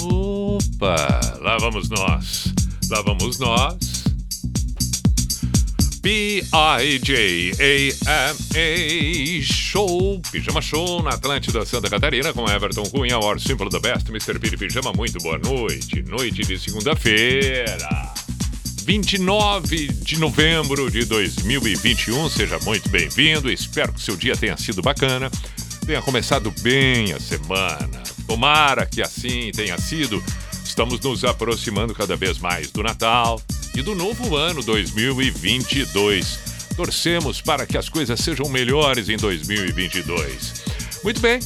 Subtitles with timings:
[0.00, 2.54] Opa, lá vamos nós,
[2.88, 4.04] lá vamos nós.
[6.00, 6.52] B-I-J-A-M-A
[9.42, 14.38] Show, Pijama Show na Atlântida Santa Catarina com Everton Cunha, Or Simple the Best, Mr.
[14.38, 18.14] Piri Pijama, muito boa noite, noite de segunda-feira.
[18.84, 22.28] 29 de novembro de 2021.
[22.28, 23.50] Seja muito bem-vindo.
[23.50, 25.30] Espero que seu dia tenha sido bacana,
[25.84, 28.02] tenha começado bem a semana.
[28.26, 30.22] Tomara que assim tenha sido.
[30.64, 33.40] Estamos nos aproximando cada vez mais do Natal
[33.74, 36.38] e do novo ano 2022.
[36.76, 40.64] Torcemos para que as coisas sejam melhores em 2022.
[41.04, 41.38] Muito bem.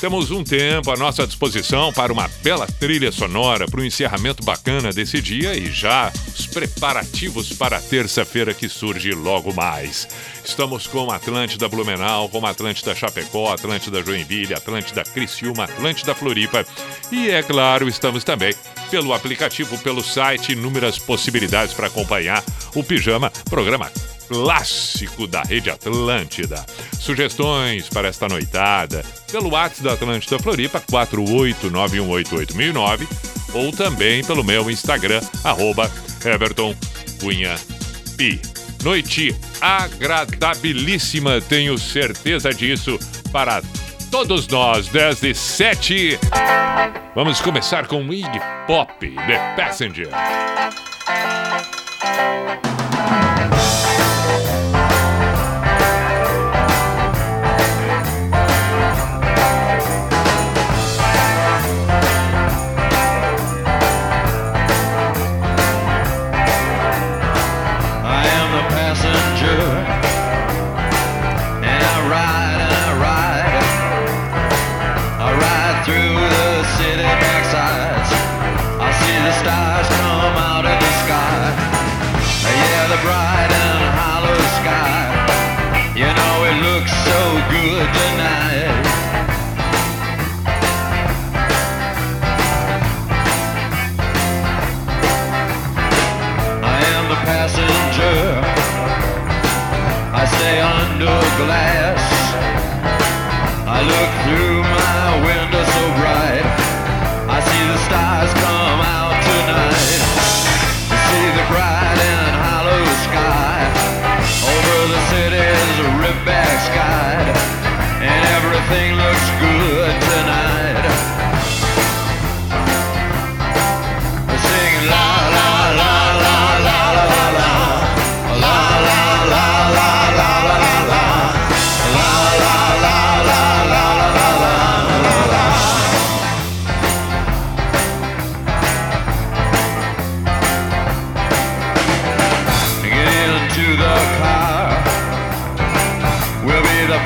[0.00, 4.90] Temos um tempo à nossa disposição para uma bela trilha sonora para o encerramento bacana
[4.94, 10.08] desse dia e já os preparativos para a terça-feira que surge logo mais.
[10.42, 16.64] Estamos com Atlântida Blumenau, com Atlântida Chapecó, Atlântida Joinville, Atlântida Criciúma, Atlântida Floripa
[17.12, 18.54] e, é claro, estamos também
[18.90, 22.42] pelo aplicativo, pelo site, inúmeras possibilidades para acompanhar
[22.74, 23.92] o Pijama, programa
[24.30, 26.64] clássico da Rede Atlântida.
[27.00, 33.08] Sugestões para esta noitada pelo WhatsApp da Atlântida Floripa 489188009
[33.52, 35.90] ou também pelo meu Instagram, arroba
[36.24, 36.76] Everton
[37.18, 37.56] Cunha.
[38.84, 43.00] Noite agradabilíssima, tenho certeza disso,
[43.32, 43.60] para
[44.12, 46.20] todos nós, 10 e 7.
[47.16, 50.10] Vamos começar com Iggy Pop, The Passenger.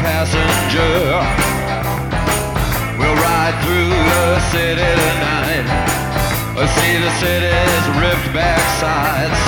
[0.02, 1.22] Passenger.
[2.98, 5.66] We'll ride through the city tonight.
[6.56, 9.38] We'll see the city's ripped back sides.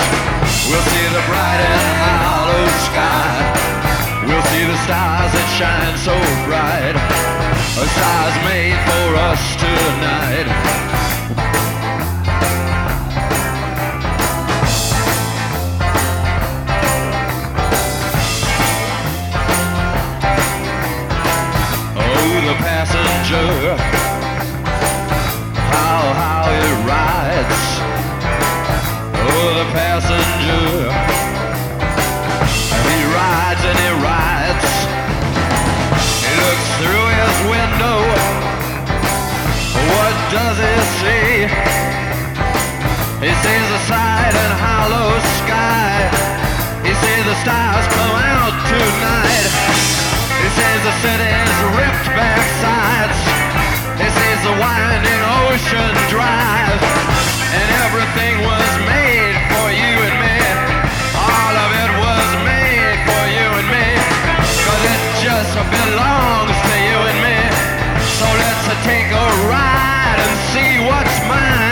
[0.69, 3.35] We'll see the bright and hollow sky.
[4.27, 6.15] We'll see the stars that shine so
[6.47, 6.97] bright.
[7.79, 10.86] A stars made for us tonight.
[40.37, 41.33] Does he see?
[43.25, 46.13] He sees the side and hollow sky.
[46.85, 49.49] He sees the stars come out tonight.
[50.41, 53.21] He sees the city's ripped back sides.
[53.97, 56.81] He sees the winding ocean drive.
[57.57, 60.39] And everything was made for you and me.
[61.17, 63.89] All of it was made for you and me.
[64.69, 66.56] Cause it just belongs
[71.29, 71.66] mine.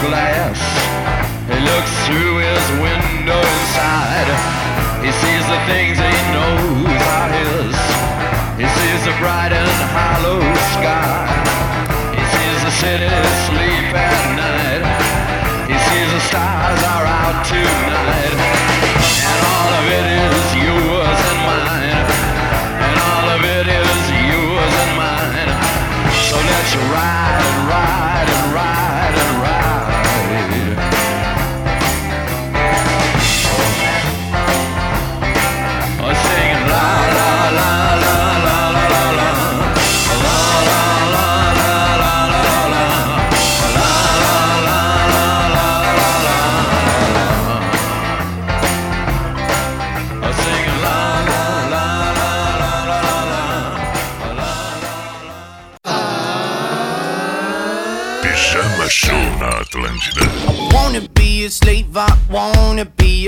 [0.00, 0.37] 出来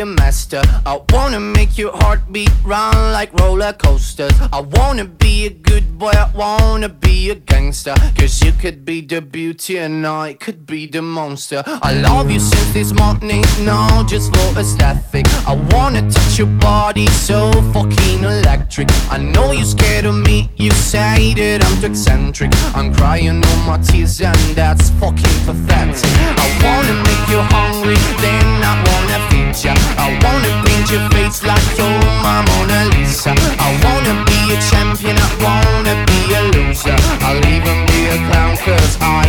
[0.01, 0.63] a master.
[0.87, 4.33] I wanna make your heartbeat run like roller coasters.
[4.53, 7.95] I wanna be a good boy, I wanna be a gangster.
[8.19, 11.63] Cause you could be the beauty and I could be the monster.
[11.67, 15.27] I love you since this morning, no, just for aesthetic.
[15.47, 18.89] I wanna touch your body so fucking electric.
[19.11, 22.51] I know you're scared of me, you say that I'm too eccentric.
[22.75, 26.11] I'm crying all my tears and that's fucking pathetic.
[26.45, 29.75] I wanna make you hungry, then I wanna feed ya.
[30.01, 33.35] I wanna paint your face like you're my Mona Lisa.
[33.37, 36.97] I wanna be a champion, I wanna be a loser.
[37.27, 39.20] I'll even be a clown cause I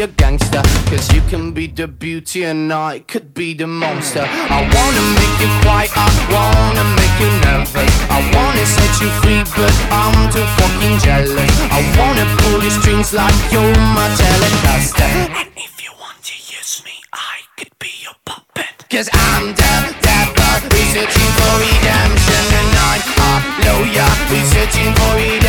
[0.00, 0.62] a gangster.
[0.86, 4.22] Cause you can be the beauty and I could be the monster.
[4.22, 7.92] I wanna make you quiet, I wanna make you nervous.
[8.10, 11.50] I wanna set you free, but I'm too fucking jealous.
[11.72, 15.10] I wanna pull your strings like you're my telecaster.
[15.34, 18.86] And if you want to use me, I could be your puppet.
[18.90, 19.72] Cause I'm the
[20.04, 23.32] devil, who's searching for redemption And I'm a
[23.66, 25.47] lawyer, who's searching for redemption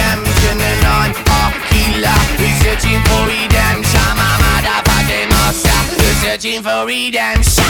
[6.30, 7.64] searching for redemption.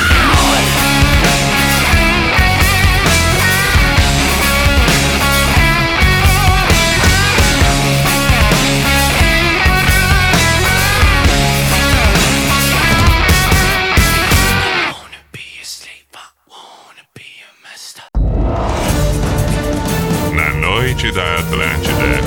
[20.35, 22.19] Na noite da Atlântida,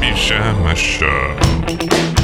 [0.00, 2.19] Pijama Show.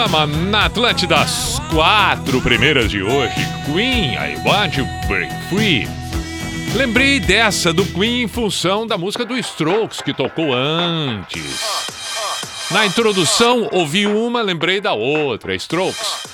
[0.00, 3.34] Pijama na Atlântida, as quatro primeiras de hoje.
[3.66, 5.86] Queen, I Want to Break Free.
[6.74, 11.86] Lembrei dessa do Queen em função da música do Strokes que tocou antes.
[12.70, 16.24] Na introdução, ouvi uma, lembrei da outra, Strokes.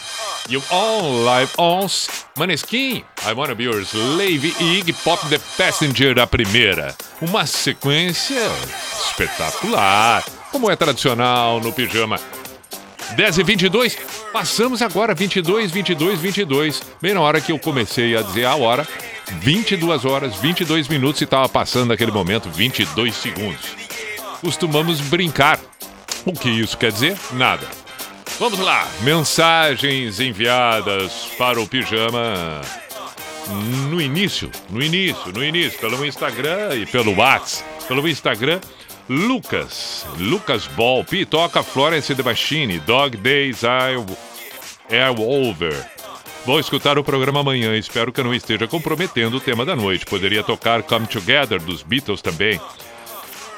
[0.49, 2.08] You All Live Ons,
[2.38, 6.94] Maneskin, I Wanna Be Your Slave e Iggy Pop The Passenger, a primeira.
[7.20, 8.49] Uma sequência
[9.08, 12.20] espetacular, como é tradicional no pijama.
[13.15, 13.99] 10 e 22,
[14.33, 16.83] passamos agora 22, 22, 22.
[17.01, 18.87] Bem na hora que eu comecei a dizer a hora,
[19.41, 23.77] 22 horas, 22 minutos e estava passando naquele momento 22 segundos.
[24.41, 25.61] Costumamos brincar.
[26.25, 27.17] O que isso quer dizer?
[27.33, 27.67] Nada.
[28.39, 32.61] Vamos lá, mensagens enviadas para o pijama
[33.88, 37.64] no início, no início, no início, pelo Instagram e pelo WhatsApp.
[37.87, 38.61] Pelo Instagram,
[39.09, 43.97] Lucas, Lucas Ball, Pitoca, Florence Debachini, Dog Days I
[44.90, 45.97] Air Over.
[46.45, 50.07] Vou escutar o programa amanhã, espero que eu não esteja comprometendo o tema da noite.
[50.07, 52.61] Poderia tocar Come Together dos Beatles também.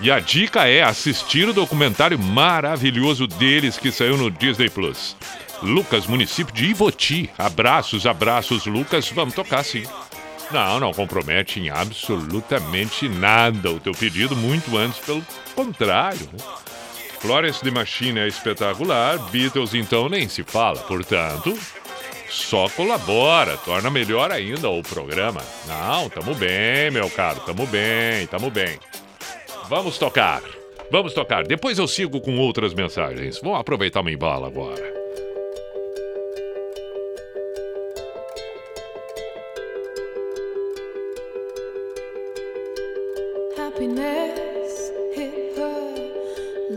[0.00, 5.16] E a dica é assistir o documentário maravilhoso deles que saiu no Disney Plus.
[5.62, 7.30] Lucas, município de Ivoti.
[7.36, 9.10] Abraços, abraços, Lucas.
[9.10, 9.84] Vamos tocar sim.
[10.50, 15.22] Não, não compromete em absolutamente nada o teu pedido, muito antes, pelo
[15.54, 16.28] contrário.
[16.32, 16.38] Né?
[17.20, 21.58] Florence de Machine é espetacular, Beatles então nem se fala, portanto,
[22.30, 25.42] só colabora, torna melhor ainda o programa.
[25.66, 28.78] Não, tamo bem, meu caro, tamo bem, tamo bem.
[29.68, 30.42] Vamos tocar,
[30.90, 31.44] vamos tocar.
[31.44, 33.40] Depois eu sigo com outras mensagens.
[33.42, 35.07] Vamos aproveitar uma embala agora.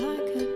[0.01, 0.50] like a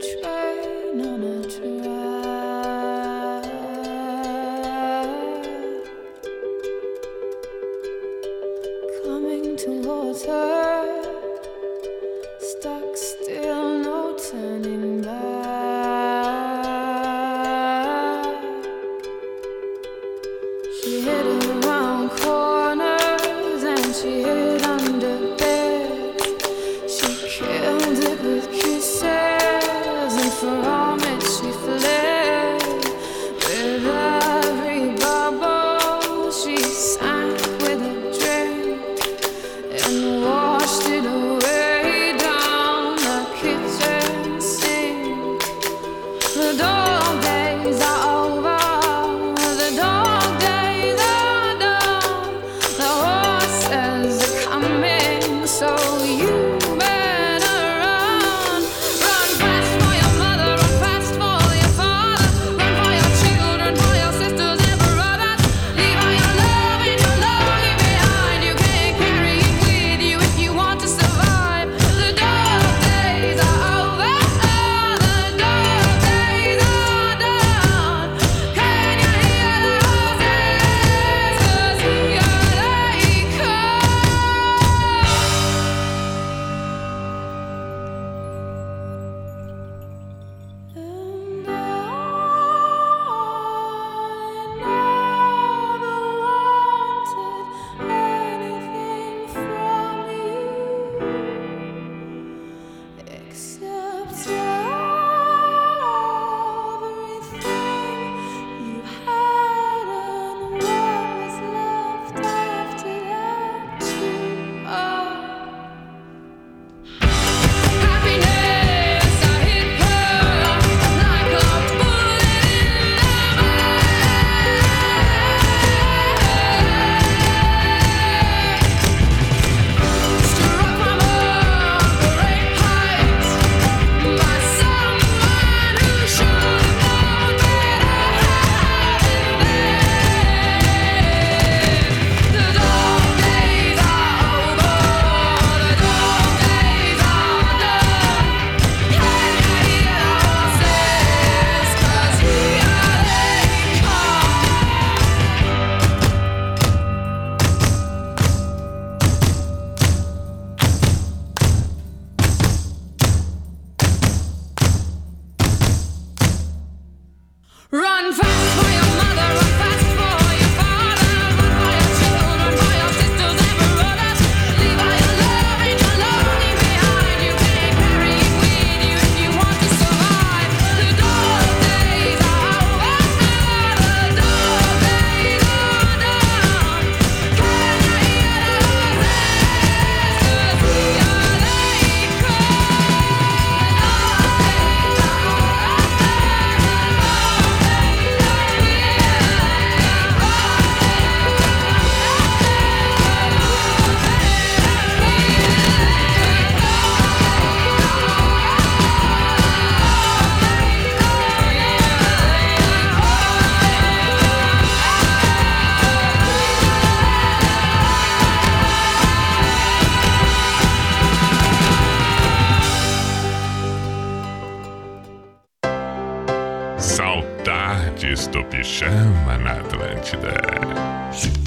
[228.36, 231.45] do Pijama na Atlântida.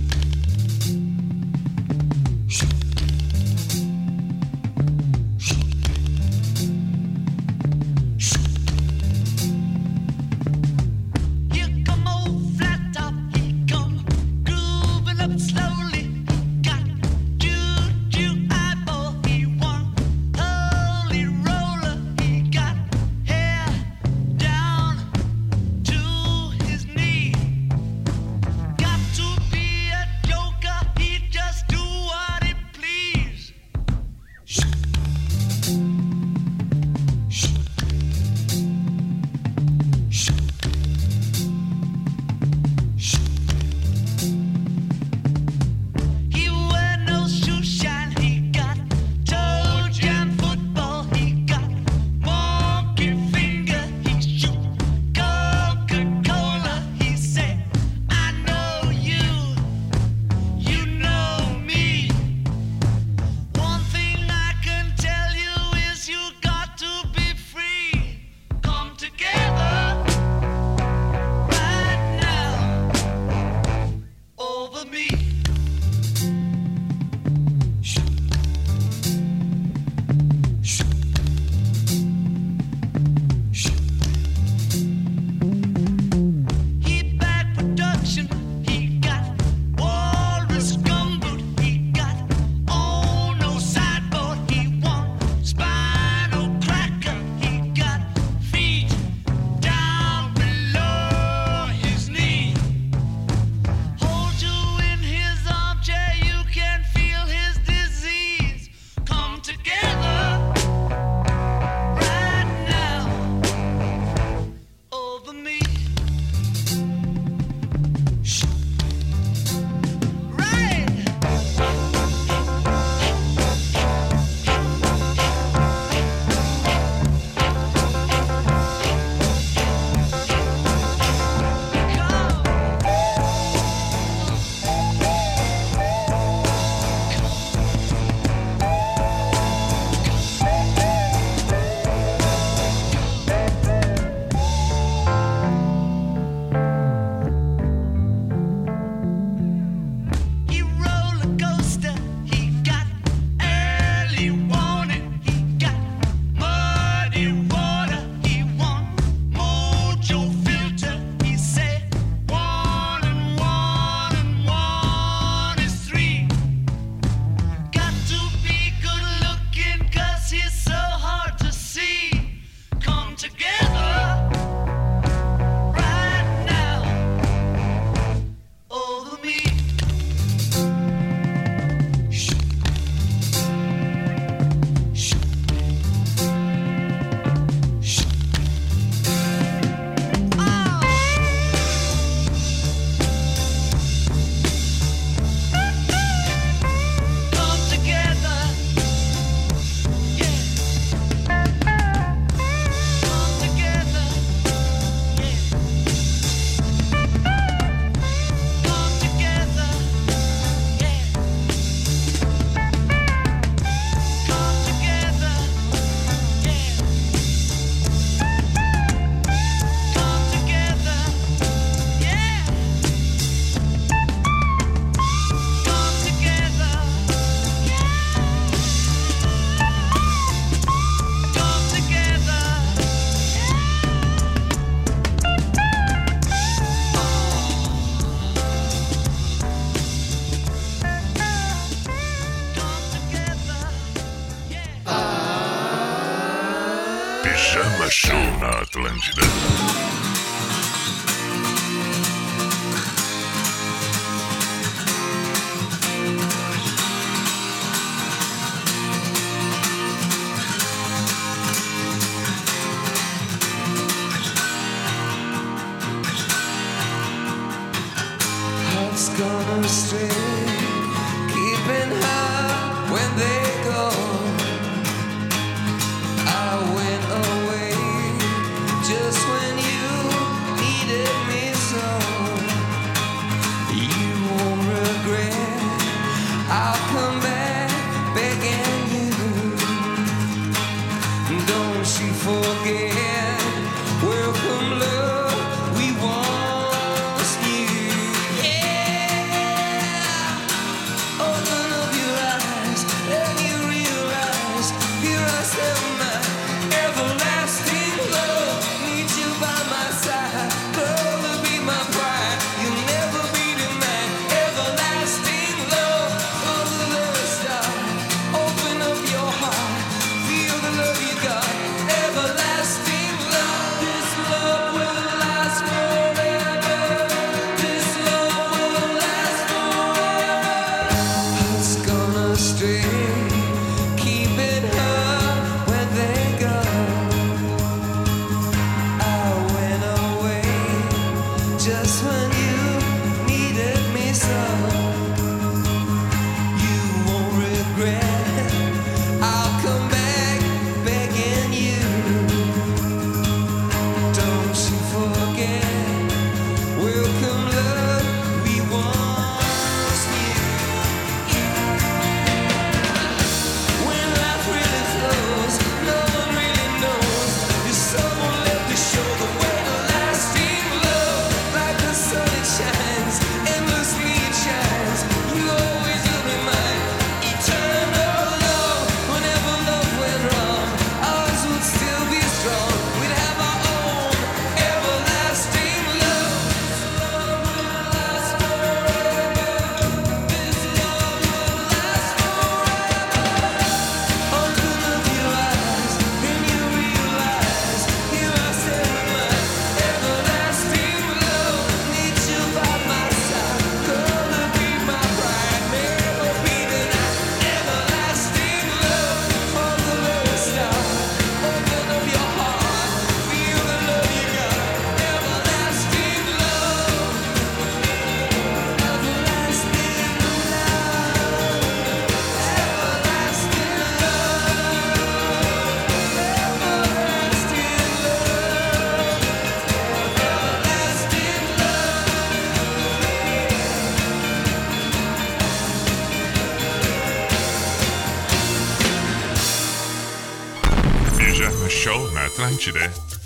[442.58, 443.17] Show na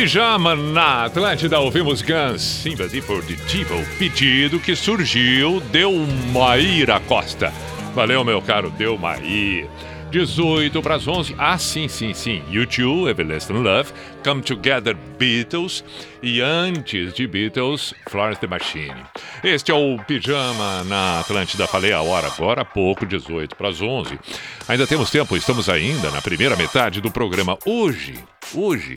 [0.00, 7.52] Pijama na Atlântida, ouvimos Guns, Devil, pedido que surgiu Delmaíra Costa.
[7.94, 9.68] Valeu, meu caro Delmair.
[10.10, 11.34] 18 para as 11.
[11.36, 12.42] Ah, sim, sim, sim.
[12.50, 13.92] U2, Everlasting Love,
[14.24, 15.84] Come Together, Beatles.
[16.22, 18.96] E antes de Beatles, Florence the Machine.
[19.44, 21.66] Este é o Pijama na Atlântida.
[21.66, 24.18] Falei a hora agora há pouco, 18 para as 11.
[24.66, 27.58] Ainda temos tempo, estamos ainda na primeira metade do programa.
[27.66, 28.14] Hoje,
[28.54, 28.96] hoje,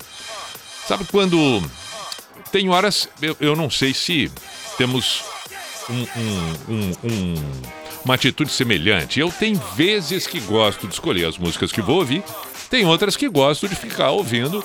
[0.87, 1.61] sabe quando
[2.51, 4.31] tem horas, eu, eu não sei se
[4.77, 5.23] temos
[5.89, 7.51] um, um- um- um-
[8.05, 9.19] uma atitude semelhante.
[9.19, 12.23] Eu tenho vezes que gosto de escolher as músicas que vou ouvir,
[12.69, 14.63] tem outras que gosto de ficar ouvindo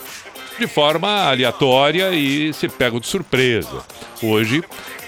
[0.58, 3.84] de forma aleatória e se pego de surpresa.
[4.22, 4.62] Hoje,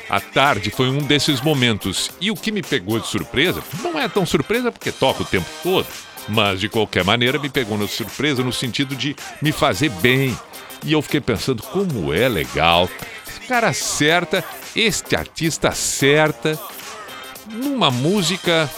[0.09, 2.11] à tarde, foi um desses momentos.
[2.21, 5.47] E o que me pegou de surpresa, não é tão surpresa porque toca o tempo
[5.63, 5.87] todo,
[6.29, 10.39] mas de qualquer maneira me pegou de surpresa no sentido de me fazer bem.
[10.85, 12.89] E eu fiquei pensando como é legal.
[13.27, 16.59] Esse cara acerta, este artista acerta
[17.49, 18.71] numa música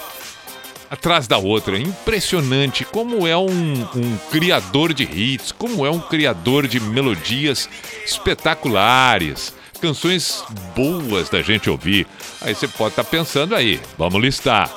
[0.90, 1.78] atrás da outra.
[1.78, 7.68] Impressionante como é um, um criador de hits, como é um criador de melodias
[8.05, 10.44] espetaculares, canções
[10.76, 12.07] boas da gente ouvir.
[12.42, 14.70] Aí você pode estar pensando aí, vamos listar.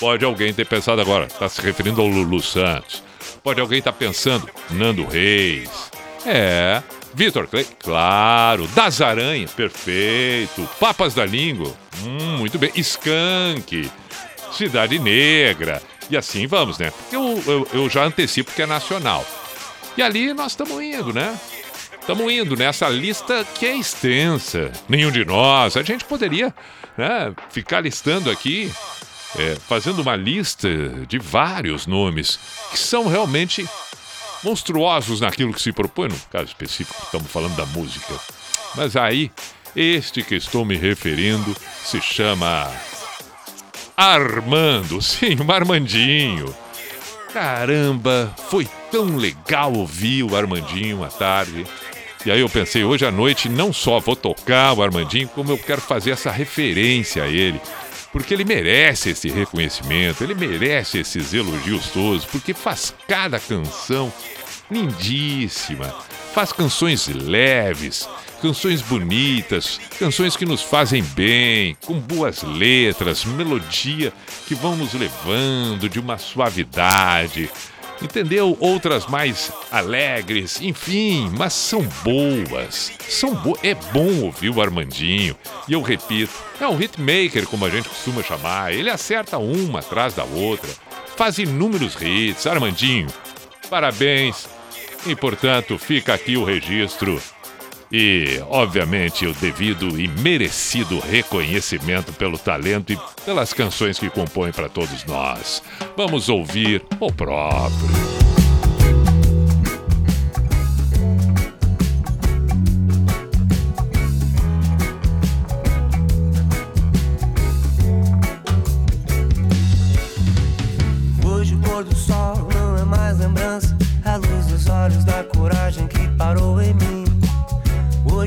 [0.00, 3.02] Pode alguém ter pensado agora, está se referindo ao Lulu Santos.
[3.42, 5.70] Pode alguém estar pensando, Nando Reis.
[6.30, 6.82] É,
[7.14, 8.66] Vitor Clay, claro.
[8.68, 10.68] Das Aranhas, perfeito.
[10.78, 11.74] Papas da Língua,
[12.04, 12.70] hum, muito bem.
[12.76, 13.90] Skank,
[14.52, 15.80] Cidade Negra.
[16.10, 16.92] E assim vamos, né?
[17.10, 19.24] Eu, eu, eu já antecipo que é nacional.
[19.96, 21.34] E ali nós estamos indo, né?
[21.98, 24.70] Estamos indo nessa lista que é extensa.
[24.86, 25.78] Nenhum de nós.
[25.78, 26.54] A gente poderia
[26.96, 28.70] né, ficar listando aqui,
[29.38, 30.68] é, fazendo uma lista
[31.08, 32.38] de vários nomes
[32.70, 33.66] que são realmente
[34.42, 36.08] monstruosos naquilo que se propõe.
[36.08, 38.14] No caso específico, estamos falando da música.
[38.74, 39.30] Mas aí,
[39.74, 42.70] este que estou me referindo se chama
[43.96, 45.00] Armando.
[45.02, 46.54] Sim, o Armandinho.
[47.32, 51.66] Caramba, foi tão legal ouvir o Armandinho à tarde.
[52.24, 55.58] E aí eu pensei, hoje à noite não só vou tocar o Armandinho, como eu
[55.58, 57.60] quero fazer essa referência a ele.
[58.12, 64.12] Porque ele merece esse reconhecimento, ele merece esses elogios todos, porque faz cada canção
[64.70, 65.94] lindíssima.
[66.32, 68.08] Faz canções leves,
[68.40, 74.12] canções bonitas, canções que nos fazem bem, com boas letras, melodia
[74.46, 77.50] que vão nos levando de uma suavidade.
[78.00, 78.56] Entendeu?
[78.60, 82.92] Outras mais alegres, enfim, mas são boas.
[83.08, 85.36] São bo é bom ouvir o Armandinho.
[85.66, 88.72] E eu repito, é um hitmaker, como a gente costuma chamar.
[88.72, 90.70] Ele acerta uma atrás da outra.
[91.16, 92.46] Faz inúmeros hits.
[92.46, 93.08] Armandinho,
[93.68, 94.48] parabéns.
[95.06, 97.20] E portanto, fica aqui o registro
[97.90, 104.68] e, obviamente, o devido e merecido reconhecimento pelo talento e pelas canções que compõem para
[104.68, 105.62] todos nós.
[105.96, 108.47] Vamos ouvir o próprio.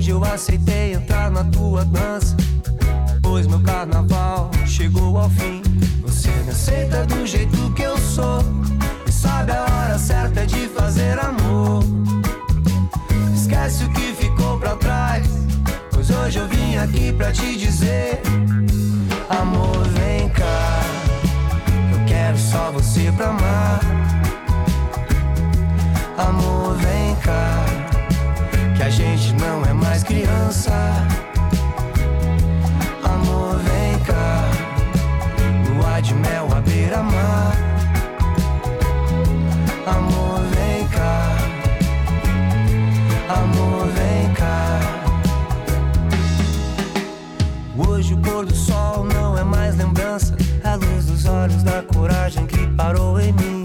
[0.02, 2.36] Hoje eu aceitei entrar na tua dança.
[3.22, 5.62] Pois meu carnaval chegou ao fim.
[6.02, 8.44] Você me aceita do jeito que eu sou.
[9.06, 11.84] E sabe a hora certa de fazer amor.
[13.36, 15.28] Esquece o que ficou pra trás.
[15.92, 18.24] Pois hoje eu vim aqui pra te dizer:
[19.30, 20.82] Amor, vem cá.
[21.94, 23.80] Eu quero só você pra amar.
[26.18, 27.91] Amor, vem cá.
[28.82, 30.72] Que a gente não é mais criança.
[33.04, 34.50] Amor, vem cá.
[35.70, 37.56] Lua de mel à beira-mar.
[39.86, 41.38] Amor, vem cá.
[43.30, 44.80] Amor, vem cá.
[47.88, 50.36] Hoje o pôr do sol não é mais lembrança.
[50.64, 53.64] A luz dos olhos da coragem que parou em mim.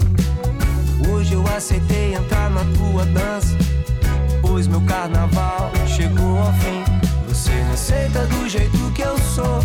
[1.11, 3.66] Hoje eu aceitei entrar na tua dança.
[4.57, 6.83] Pois meu carnaval chegou ao fim.
[7.27, 9.59] Você me aceita do jeito que eu sou.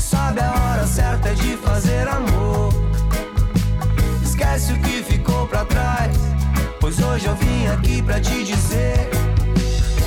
[0.00, 2.72] Sabe a hora certa de fazer amor.
[4.22, 6.16] Esquece o que ficou pra trás.
[6.80, 9.10] Pois hoje eu vim aqui pra te dizer: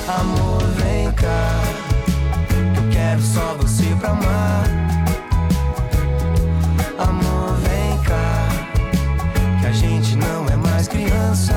[0.08, 1.60] Amor, vem cá.
[2.76, 4.64] Eu quero só você pra amar.
[6.98, 8.48] Amor, vem cá.
[9.60, 11.54] Que a gente não é mais criança.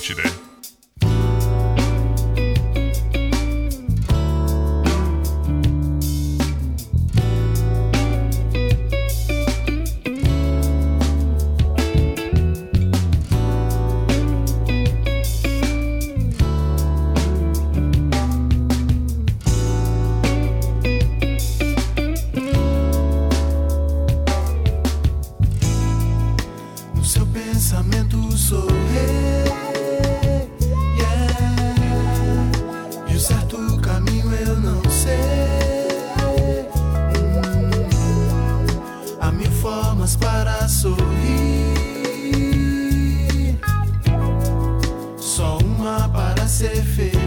[0.00, 0.39] Show
[40.80, 40.96] sorrir,
[45.18, 47.19] só uma para ser feliz.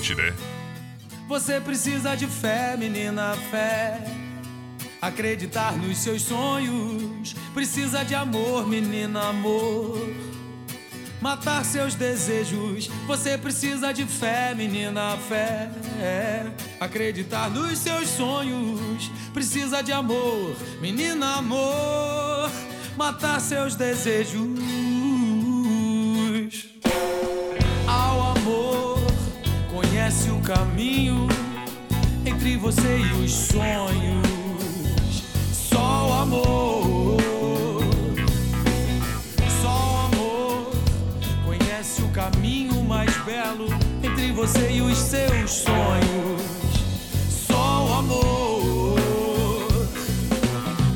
[0.00, 0.34] Atlântida.
[1.28, 4.02] Você precisa de fé, menina, fé.
[5.00, 7.34] Acreditar nos seus sonhos.
[7.52, 9.98] Precisa de amor, menina, amor.
[11.20, 12.88] Matar seus desejos.
[13.06, 15.70] Você precisa de fé, menina, fé.
[16.80, 19.10] Acreditar nos seus sonhos.
[19.34, 22.50] Precisa de amor, menina, amor.
[22.96, 24.89] Matar seus desejos.
[30.54, 31.28] Caminho
[32.26, 35.22] entre você e os sonhos.
[35.52, 37.20] Só o amor,
[39.62, 40.72] só o amor
[41.44, 43.68] conhece o caminho mais belo
[44.02, 46.42] entre você e os seus sonhos.
[47.28, 48.98] Só o amor,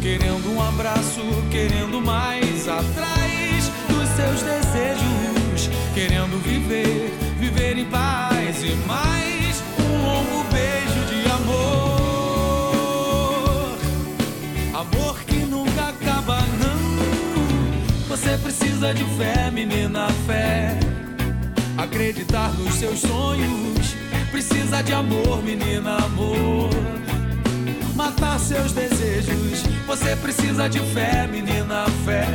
[0.03, 1.21] querendo um abraço,
[1.53, 9.04] querendo mais atrás dos seus desejos, querendo viver, viver em paz e mais
[18.85, 20.79] precisa de fé, menina, fé.
[21.79, 23.95] Acreditar nos seus sonhos.
[24.31, 26.69] Precisa de amor, menina, amor.
[27.95, 29.63] Matar seus desejos.
[29.87, 32.27] Você precisa de fé, menina, fé.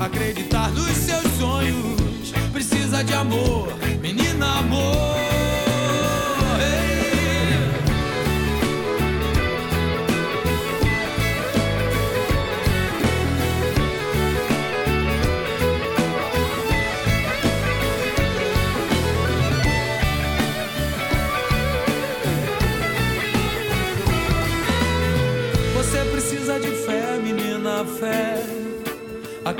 [0.00, 2.32] Acreditar nos seus sonhos.
[2.52, 3.68] Precisa de amor,
[4.00, 5.37] menina, amor.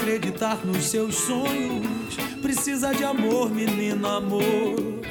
[0.09, 2.17] Acreditar nos seus sonhos.
[2.41, 5.03] Precisa de amor, menina, amor.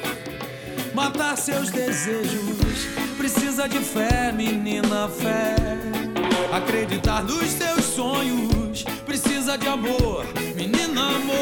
[0.92, 2.88] Matar seus desejos.
[3.16, 5.54] Precisa de fé, menina, fé.
[6.52, 8.82] Acreditar nos seus sonhos.
[9.06, 10.26] Precisa de amor,
[10.56, 11.38] menina, amor.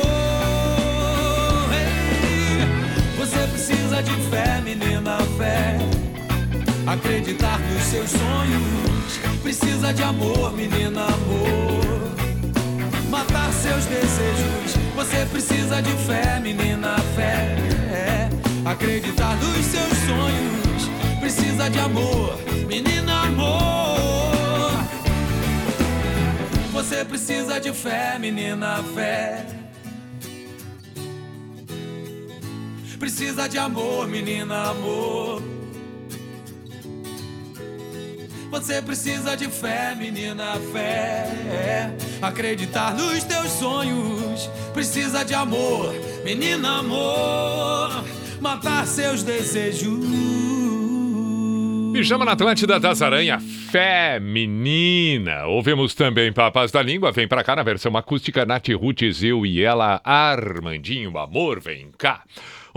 [1.73, 5.79] Ei, Você precisa de fé, menina, fé.
[6.87, 9.41] Acreditar nos seus sonhos.
[9.43, 12.26] Precisa de amor, menina, amor.
[13.67, 14.77] Seus desejos.
[14.95, 17.57] Você precisa de fé, menina, fé.
[18.65, 20.89] Acreditar nos seus sonhos.
[21.19, 22.39] Precisa de amor,
[22.69, 24.71] menina, amor.
[26.73, 29.45] Você precisa de fé, menina, fé.
[33.01, 35.43] Precisa de amor, menina, amor.
[38.57, 41.95] Você precisa de fé, menina, fé.
[42.23, 44.51] Acreditar nos teus sonhos.
[44.73, 45.95] Precisa de amor,
[46.25, 48.03] menina, amor.
[48.41, 50.07] Matar seus desejos.
[51.93, 53.39] Pijama na Atlântida das Aranha,
[53.71, 55.47] Fé Menina.
[55.47, 60.01] Ouvimos também Papas da Língua, vem pra cá na versão acústica Nath eu e ela,
[60.03, 62.23] Armandinho, amor, vem cá.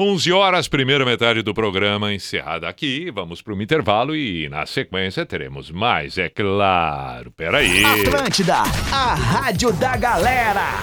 [0.02, 3.12] 11 horas, primeira metade do programa encerrada aqui.
[3.12, 7.30] Vamos para um intervalo e na sequência teremos mais, é claro.
[7.32, 7.84] Peraí.
[7.84, 8.60] Atlântida,
[8.94, 10.82] a rádio da galera.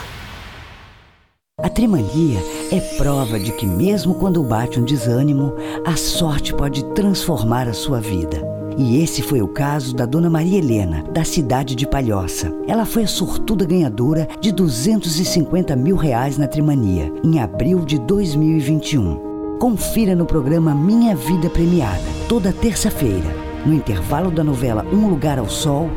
[1.58, 2.40] A Trimania
[2.70, 5.54] é prova de que, mesmo quando bate um desânimo,
[5.86, 8.55] a sorte pode transformar a sua vida.
[8.78, 12.52] E esse foi o caso da Dona Maria Helena, da cidade de Palhoça.
[12.68, 19.58] Ela foi a sortuda ganhadora de 250 mil reais na Trimania, em abril de 2021.
[19.58, 23.34] Confira no programa Minha Vida Premiada, toda terça-feira.
[23.64, 25.90] No intervalo da novela Um Lugar ao Sol,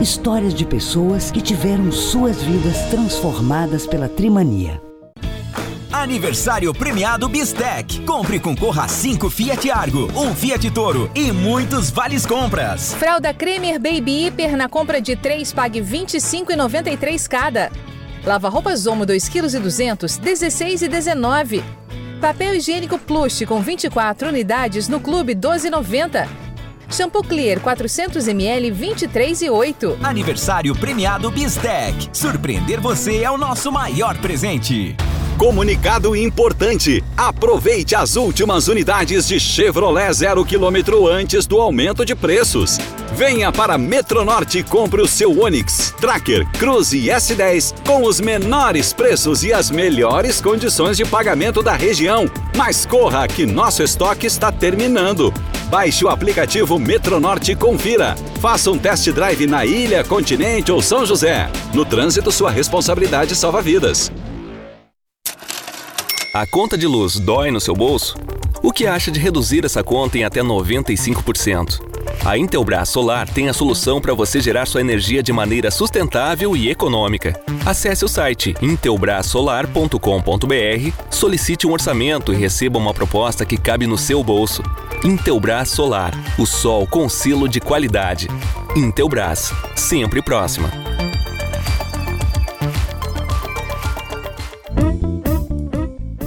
[0.00, 4.82] histórias de pessoas que tiveram suas vidas transformadas pela Trimania.
[6.04, 8.00] Aniversário premiado Bistec.
[8.00, 12.94] Compre e concorra a 5 Fiat Argo, um Fiat Toro e muitos vales compras.
[12.98, 17.72] Fralda Cremer Baby Hiper na compra de 3 pague R$ 25,93 cada.
[18.22, 21.64] Lava roupas Omo 2 kg e 200, 16 e 19.
[22.20, 26.28] Papel higiênico Plush com 24 unidades no Clube 12,90.
[26.90, 30.00] Shampoo Clear 400 ml 23 e 8.
[30.02, 32.10] Aniversário premiado Bistec.
[32.12, 34.94] Surpreender você é o nosso maior presente.
[35.38, 37.02] Comunicado importante.
[37.16, 42.78] Aproveite as últimas unidades de Chevrolet zero quilômetro antes do aumento de preços.
[43.14, 48.92] Venha para Metronorte e compre o seu Onix, Tracker, Cruze e S10 com os menores
[48.92, 52.30] preços e as melhores condições de pagamento da região.
[52.56, 55.34] Mas corra que nosso estoque está terminando.
[55.68, 58.14] Baixe o aplicativo Metronorte e confira.
[58.40, 61.50] Faça um test drive na ilha, continente ou São José.
[61.72, 64.12] No trânsito, sua responsabilidade salva vidas.
[66.34, 68.16] A conta de luz dói no seu bolso?
[68.60, 71.78] O que acha de reduzir essa conta em até 95%?
[72.24, 76.68] A Intelbras Solar tem a solução para você gerar sua energia de maneira sustentável e
[76.68, 77.40] econômica.
[77.64, 84.24] Acesse o site intelbrasolar.com.br, solicite um orçamento e receba uma proposta que cabe no seu
[84.24, 84.60] bolso.
[85.04, 88.26] Intelbras Solar, o sol com selo de qualidade.
[88.74, 90.93] Intelbras, sempre próxima.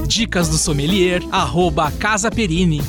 [0.07, 2.81] Dicas do sommelier, arroba Casa Perini.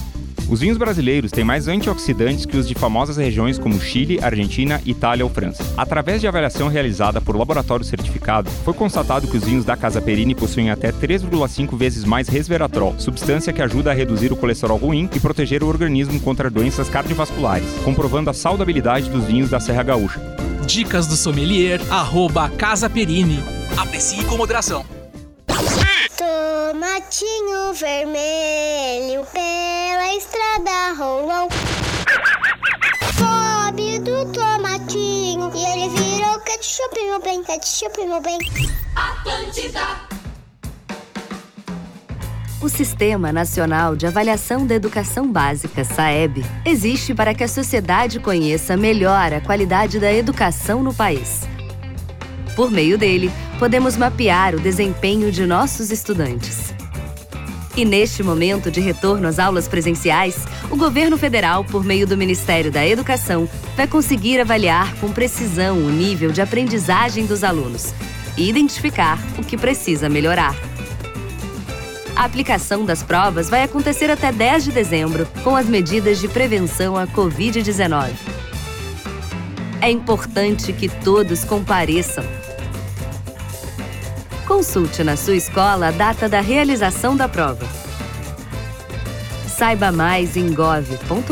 [0.49, 5.25] Os vinhos brasileiros têm mais antioxidantes que os de famosas regiões como Chile, Argentina, Itália
[5.25, 5.67] ou França.
[5.77, 10.33] Através de avaliação realizada por laboratório certificado, foi constatado que os vinhos da Casa Perini
[10.33, 15.19] possuem até 3,5 vezes mais resveratrol, substância que ajuda a reduzir o colesterol ruim e
[15.19, 20.21] proteger o organismo contra doenças cardiovasculares, comprovando a saudabilidade dos vinhos da Serra Gaúcha.
[20.69, 23.43] Dicas do sommelier, arroba Casa Perini.
[23.77, 24.85] Aprecie com moderação.
[26.17, 31.49] Tomatinho vermelho pela estrada rolou.
[33.19, 38.39] Pobre do tomatinho e ele virou ketchup, meu bem, ketchup, meu bem.
[38.95, 39.81] Atlântida.
[42.61, 48.77] O Sistema Nacional de Avaliação da Educação Básica, SAEB, existe para que a sociedade conheça
[48.77, 51.49] melhor a qualidade da educação no país.
[52.59, 56.75] Por meio dele, podemos mapear o desempenho de nossos estudantes.
[57.77, 62.73] E neste momento de retorno às aulas presenciais, o governo federal, por meio do Ministério
[62.73, 67.95] da Educação, vai conseguir avaliar com precisão o nível de aprendizagem dos alunos
[68.37, 70.57] e identificar o que precisa melhorar.
[72.17, 76.97] A aplicação das provas vai acontecer até 10 de dezembro, com as medidas de prevenção
[76.97, 78.11] à Covid-19.
[79.81, 82.25] É importante que todos compareçam.
[84.49, 87.69] Consulte na sua escola a data da realização da prova.
[89.47, 91.29] Saiba mais em gov.br/inep.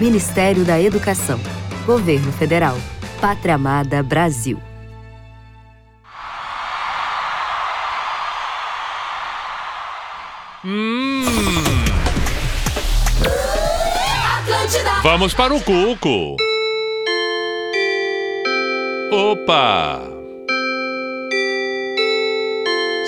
[0.00, 1.38] Ministério da Educação.
[1.84, 2.78] Governo Federal.
[3.20, 4.58] Pátria Amada Brasil.
[10.64, 11.22] Hum.
[15.02, 16.36] Vamos para o Cuco.
[19.12, 20.15] Opa!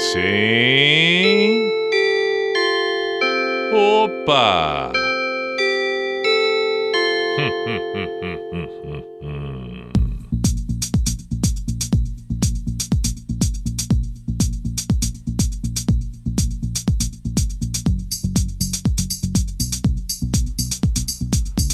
[0.09, 1.71] assim.
[3.73, 4.93] Opa!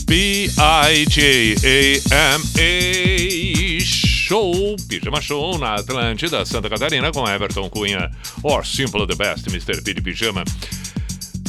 [0.07, 3.54] B I J A M A
[4.27, 8.11] Show, Pijama Show na Atlântida, Santa Catarina, com Everton Cunha,
[8.43, 9.83] or Simple the Best, Mr.
[9.83, 10.43] P de Pijama.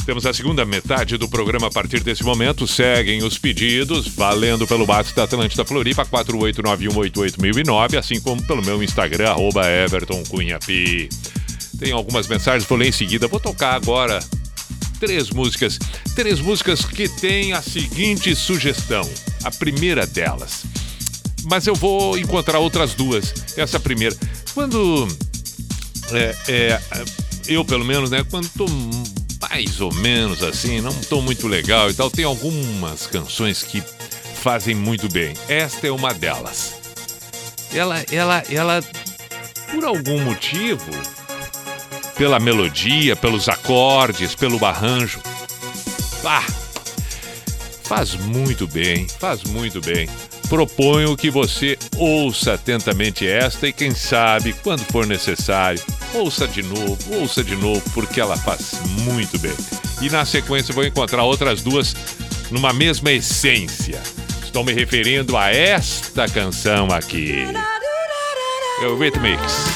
[0.04, 2.68] Temos a segunda metade do programa a partir desse momento.
[2.68, 9.30] Seguem os pedidos, valendo pelo bate da Atlântida Floripa, 489188009, assim como pelo meu Instagram,
[9.30, 11.08] arroba Everton Cunha P.
[11.78, 13.26] Tem algumas mensagens, vou ler em seguida.
[13.26, 14.20] Vou tocar agora
[15.00, 15.78] três músicas.
[16.14, 19.10] Três músicas que têm a seguinte sugestão.
[19.44, 20.66] A primeira delas.
[21.46, 23.32] Mas eu vou encontrar outras duas.
[23.56, 24.16] Essa primeira.
[24.52, 25.08] Quando.
[26.12, 26.80] é, é,
[27.48, 28.24] eu, pelo menos, né?
[28.28, 28.66] Quando tô
[29.40, 33.82] mais ou menos assim, não tô muito legal e tal, tem algumas canções que
[34.42, 35.34] fazem muito bem.
[35.48, 36.74] Esta é uma delas.
[37.72, 38.82] Ela, ela, ela,
[39.70, 40.90] por algum motivo,
[42.16, 45.20] pela melodia, pelos acordes, pelo arranjo.
[46.24, 46.44] Ah,
[47.84, 50.08] faz muito bem, faz muito bem.
[50.48, 55.82] Proponho que você ouça atentamente esta e quem sabe, quando for necessário,
[56.14, 59.54] ouça de novo, ouça de novo, porque ela faz muito bem.
[60.00, 61.96] E na sequência vou encontrar outras duas
[62.50, 64.00] numa mesma essência.
[64.42, 67.44] Estou me referindo a esta canção aqui.
[68.82, 69.66] Eurythmics.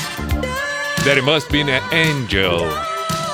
[1.02, 2.68] There Must Be an Angel.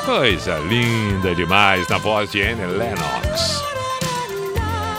[0.04, 3.65] Coisa linda demais na voz de Anne Lennox.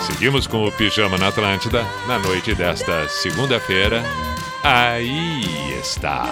[0.08, 4.02] Seguimos com o Pijama na Atlântida na noite desta segunda-feira.
[4.64, 5.44] Aí
[5.78, 6.24] está.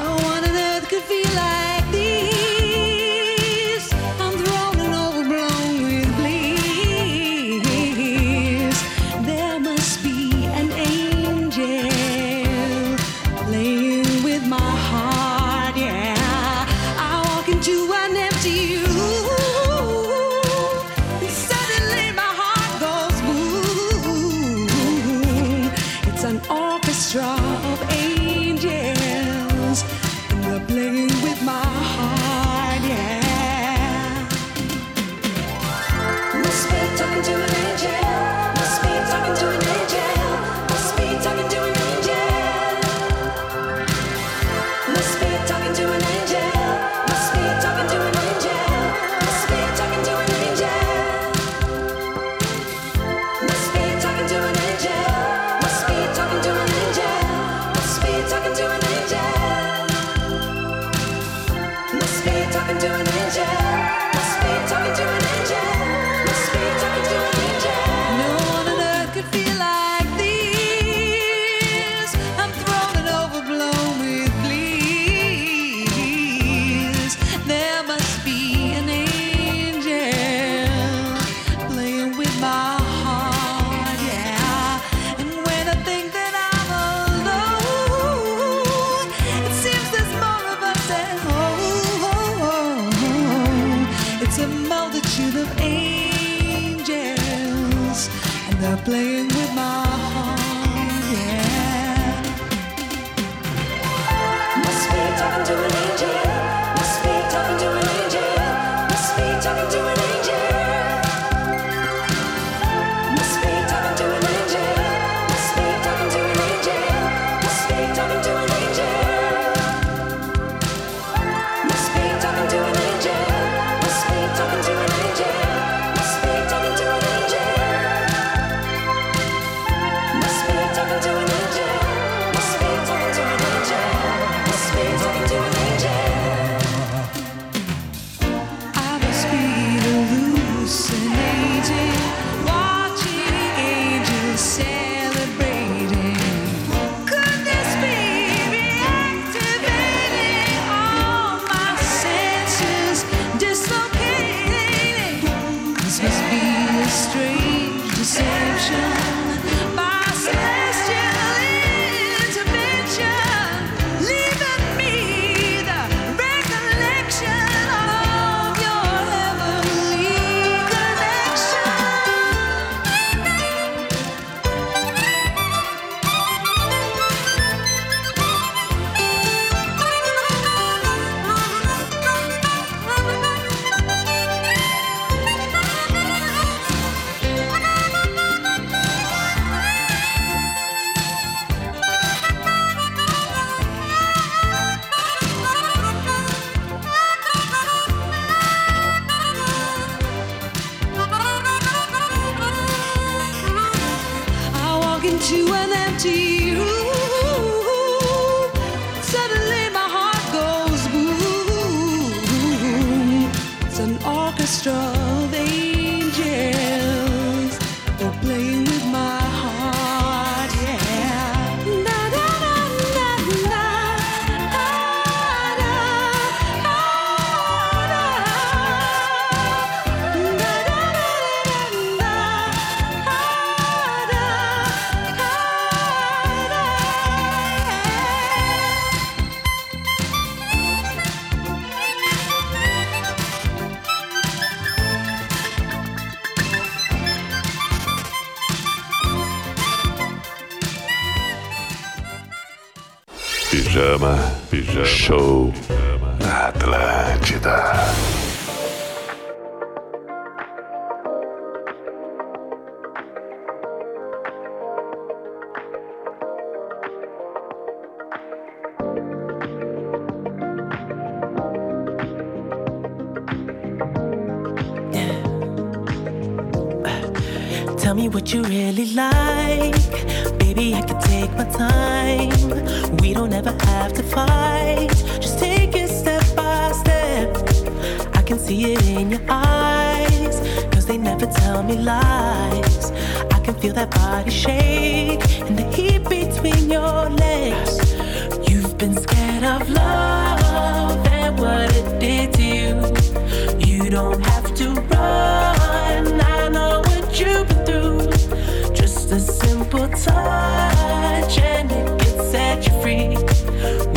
[98.83, 99.84] Playing with my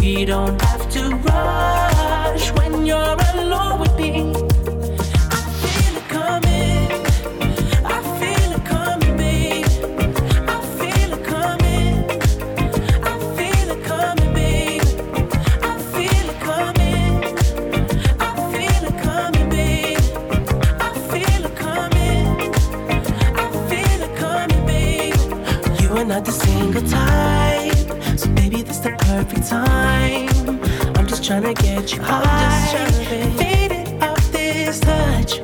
[0.09, 2.51] You don't have to rush.
[2.53, 3.18] When you're
[31.29, 32.25] trying to get you high.
[34.01, 35.37] I'm off this touch.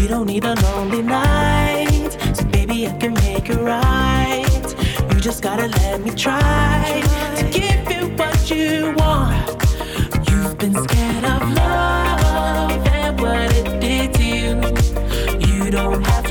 [0.00, 4.74] You don't need a lonely night, so baby I can make it right.
[5.12, 7.02] You just gotta let me try
[7.36, 9.50] to give you what you want.
[10.30, 14.62] You've been scared of love and what it did to you.
[15.46, 16.21] You don't have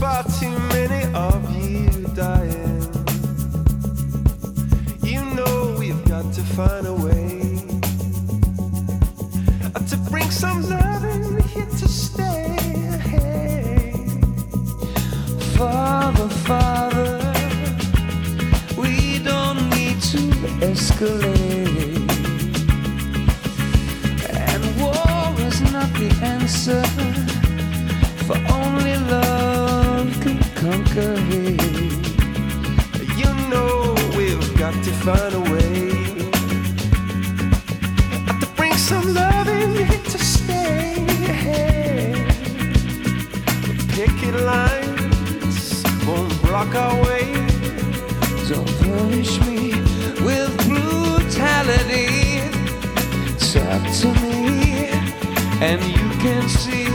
[0.00, 2.82] Far too many of you dying.
[5.02, 7.34] You know we've got to find a way
[9.88, 12.56] to bring some love in here to stay.
[15.56, 17.18] Father, Father,
[18.78, 20.18] we don't need to
[20.70, 22.10] escalate.
[24.30, 26.82] And war is not the answer
[28.26, 29.53] for only love
[30.64, 31.60] conquer hate.
[33.20, 35.90] You know we've got to find a way
[38.40, 39.74] to bring some love in
[40.12, 41.04] to stay.
[43.92, 47.26] Picket lines won't block our way.
[48.48, 49.74] Don't punish me
[50.26, 52.40] with brutality.
[53.52, 54.88] Talk to me,
[55.68, 56.93] and you can see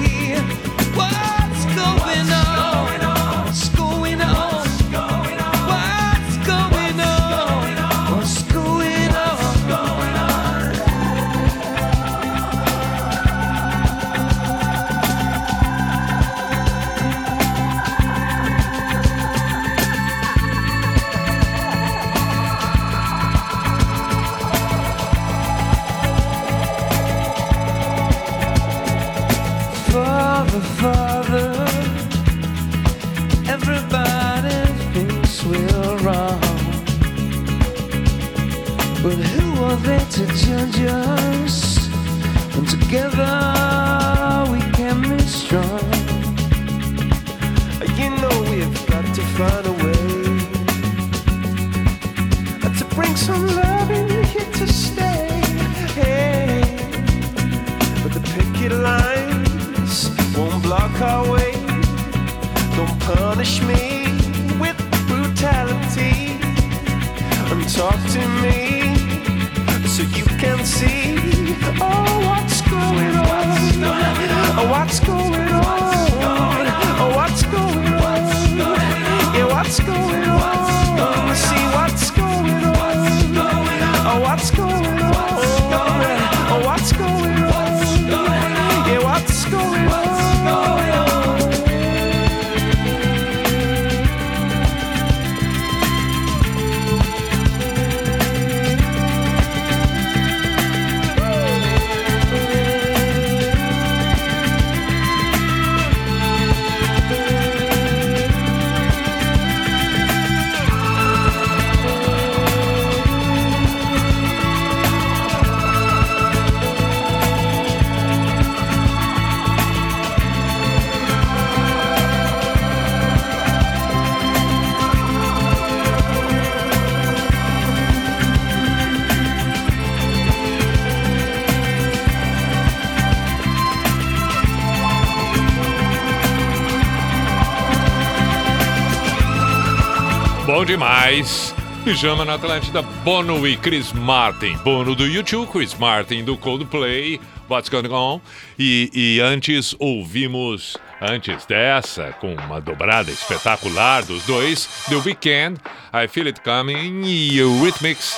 [141.90, 144.56] Pijama na Atlântida, Bono e Chris Martin.
[144.58, 147.20] Bono do YouTube, Chris Martin do Coldplay.
[147.50, 148.22] What's going on?
[148.60, 155.60] E, e antes ouvimos, antes dessa, com uma dobrada espetacular dos dois, The Weeknd,
[155.92, 158.16] I Feel It Coming e Rhythmics,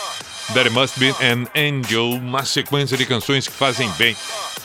[0.54, 4.18] There Must Be an Angel, uma sequência de canções que fazem bem.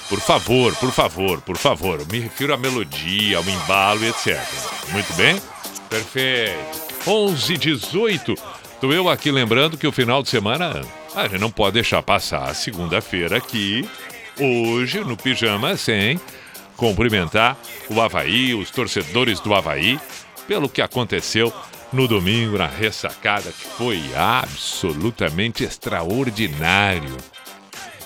[0.09, 4.37] Por favor, por favor, por favor, me refiro à melodia, ao embalo e etc.
[4.89, 5.41] Muito bem?
[5.89, 6.87] Perfeito.
[7.07, 8.66] 11 18.
[8.81, 10.83] Tô eu aqui lembrando que o final de semana
[11.15, 13.89] a gente não pode deixar passar a segunda-feira aqui,
[14.39, 16.21] hoje, no Pijama, sem
[16.77, 17.57] cumprimentar
[17.89, 19.99] o Havaí, os torcedores do Havaí,
[20.47, 21.51] pelo que aconteceu
[21.91, 27.17] no domingo na ressacada, que foi absolutamente extraordinário.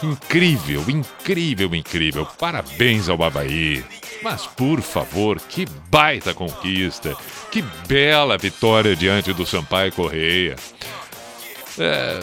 [0.02, 2.26] Incrível, incrível, incrível.
[2.38, 3.84] Parabéns ao Havaí.
[4.22, 7.16] Mas, por favor, que baita conquista.
[7.50, 10.56] Que bela vitória diante do Sampaio Correia.
[11.78, 12.20] É,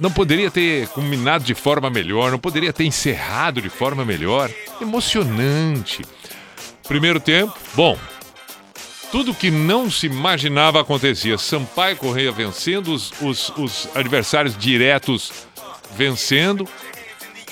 [0.00, 4.50] não poderia ter culminado de forma melhor, não poderia ter encerrado de forma melhor.
[4.80, 6.04] Emocionante.
[6.86, 7.98] Primeiro tempo, bom.
[9.10, 11.38] Tudo que não se imaginava acontecia.
[11.38, 15.32] Sampaio Correia vencendo, os, os, os adversários diretos
[15.96, 16.68] vencendo.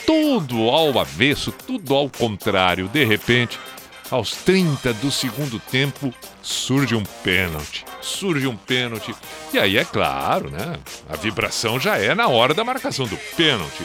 [0.07, 2.89] Tudo ao avesso, tudo ao contrário.
[2.89, 3.59] De repente,
[4.11, 7.85] aos 30 do segundo tempo, surge um pênalti.
[8.01, 9.15] Surge um pênalti.
[9.53, 10.79] E aí, é claro, né?
[11.09, 13.83] A vibração já é na hora da marcação do pênalti.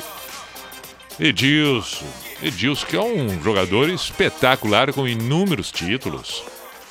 [1.19, 2.05] Edilson.
[2.41, 6.43] Edilson, que é um jogador espetacular com inúmeros títulos.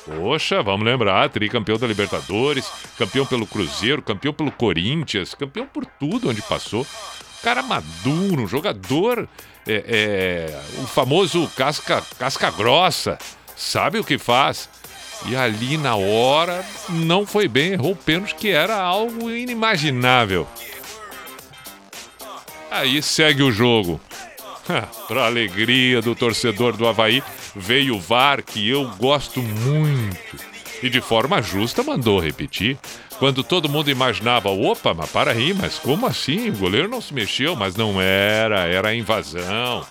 [0.05, 6.29] Poxa, vamos lembrar, tricampeão da Libertadores, campeão pelo Cruzeiro, campeão pelo Corinthians, campeão por tudo
[6.29, 6.85] onde passou.
[7.43, 9.27] Cara maduro, um jogador,
[9.67, 13.17] é, é, o famoso casca, casca grossa,
[13.55, 14.69] sabe o que faz.
[15.25, 20.47] E ali na hora não foi bem, errou o pênalti que era algo inimaginável.
[22.71, 23.99] Aí segue o jogo.
[25.07, 27.21] Para alegria do torcedor do Havaí,
[27.55, 30.37] veio o VAR que eu gosto muito.
[30.81, 32.77] E de forma justa mandou repetir.
[33.21, 36.49] Quando todo mundo imaginava, opa, mas para aí, mas como assim?
[36.49, 39.85] O goleiro não se mexeu, mas não era, era a invasão.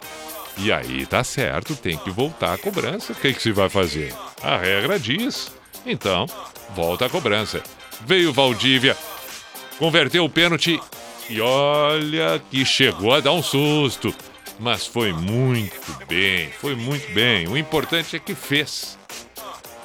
[0.59, 3.13] E aí tá certo, tem que voltar a cobrança.
[3.13, 4.13] O que, que se vai fazer?
[4.43, 5.53] A regra diz.
[5.87, 6.27] Então,
[6.75, 7.63] volta a cobrança.
[8.05, 8.97] Veio Valdívia,
[9.79, 10.81] converteu o pênalti
[11.29, 14.13] e olha que chegou a dar um susto.
[14.59, 17.47] Mas foi muito bem, foi muito bem.
[17.47, 18.99] O importante é que fez.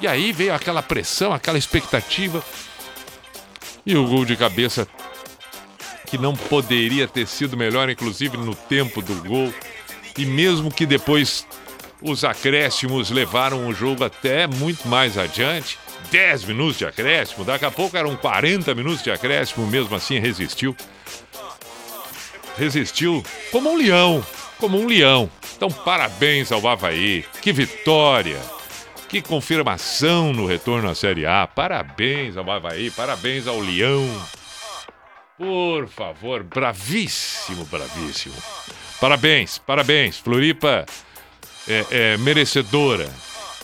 [0.00, 2.42] E aí veio aquela pressão, aquela expectativa.
[3.86, 4.86] E o gol de cabeça,
[6.06, 9.54] que não poderia ter sido melhor, inclusive no tempo do gol.
[10.18, 11.46] E mesmo que depois
[12.02, 15.78] os acréscimos levaram o jogo até muito mais adiante
[16.10, 20.76] 10 minutos de acréscimo, daqui a pouco eram 40 minutos de acréscimo, mesmo assim resistiu.
[22.56, 24.24] Resistiu como um leão,
[24.58, 25.30] como um leão.
[25.56, 28.55] Então, parabéns ao Havaí, que vitória!
[29.08, 31.46] Que confirmação no retorno à Série A.
[31.46, 34.04] Parabéns ao Havaí, parabéns ao Leão.
[35.38, 38.34] Por favor, bravíssimo, bravíssimo.
[39.00, 40.18] Parabéns, parabéns.
[40.18, 40.84] Floripa
[41.68, 43.08] é, é merecedora.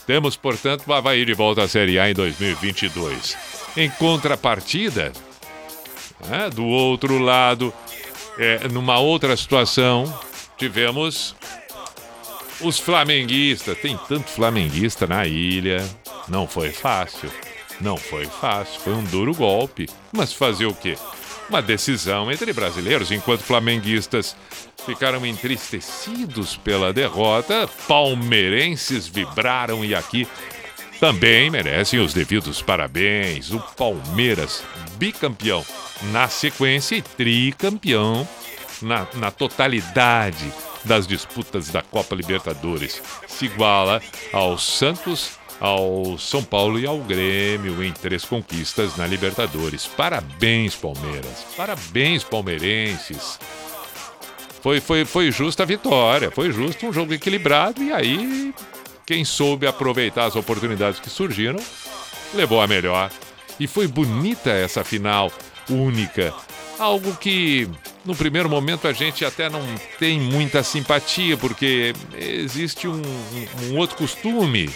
[0.06, 3.36] Temos, portanto, o Havaí de volta à Série A em 2022.
[3.77, 5.12] Em contrapartida,
[6.28, 7.73] né, do outro lado,
[8.39, 10.05] é, numa outra situação,
[10.56, 11.35] tivemos
[12.62, 13.78] os flamenguistas.
[13.78, 15.84] Tem tanto flamenguista na ilha.
[16.28, 17.30] Não foi fácil.
[17.80, 18.80] Não foi fácil.
[18.80, 19.89] Foi um duro golpe.
[20.12, 20.97] Mas fazer o quê?
[21.48, 24.34] Uma decisão entre brasileiros, enquanto flamenguistas
[24.86, 30.26] ficaram entristecidos pela derrota, palmeirenses vibraram e aqui
[30.98, 33.51] também merecem os devidos parabéns.
[33.51, 34.62] O Palmeiras,
[34.97, 35.64] bicampeão
[36.12, 38.26] na sequência e tricampeão
[38.80, 40.52] na, na totalidade
[40.84, 43.02] das disputas da Copa Libertadores.
[43.26, 44.02] Se iguala
[44.32, 49.86] ao Santos, ao São Paulo e ao Grêmio em três conquistas na Libertadores.
[49.86, 51.46] Parabéns, Palmeiras.
[51.56, 53.38] Parabéns, palmeirenses.
[54.60, 58.54] Foi, foi, foi justa a vitória, foi justo um jogo equilibrado e aí
[59.04, 61.59] quem soube aproveitar as oportunidades que surgiram
[62.34, 63.10] levou a melhor.
[63.59, 65.30] E foi bonita essa final
[65.68, 66.32] única.
[66.78, 67.68] Algo que
[68.04, 69.62] no primeiro momento a gente até não
[69.98, 73.00] tem muita simpatia, porque existe um,
[73.70, 74.68] um- outro costume.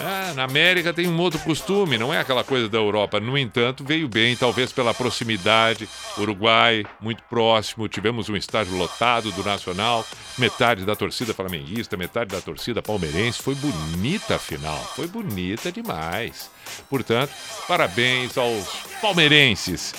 [0.00, 3.18] É, na América tem um outro costume, não é aquela coisa da Europa.
[3.18, 5.88] No entanto, veio bem, talvez pela proximidade.
[6.16, 7.88] Uruguai, muito próximo.
[7.88, 10.06] Tivemos um estádio lotado do Nacional,
[10.38, 13.42] metade da torcida flamenguista, metade da torcida palmeirense.
[13.42, 16.48] Foi bonita a final, foi bonita demais.
[16.88, 17.32] Portanto,
[17.66, 18.68] parabéns aos
[19.02, 19.92] palmeirenses.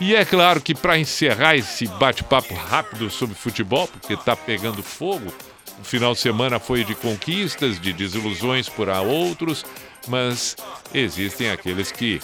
[0.00, 5.32] E é claro que para encerrar esse bate-papo rápido sobre futebol, porque está pegando fogo,
[5.80, 9.64] o final de semana foi de conquistas, de desilusões por a outros,
[10.08, 10.56] mas
[10.92, 12.20] existem aqueles que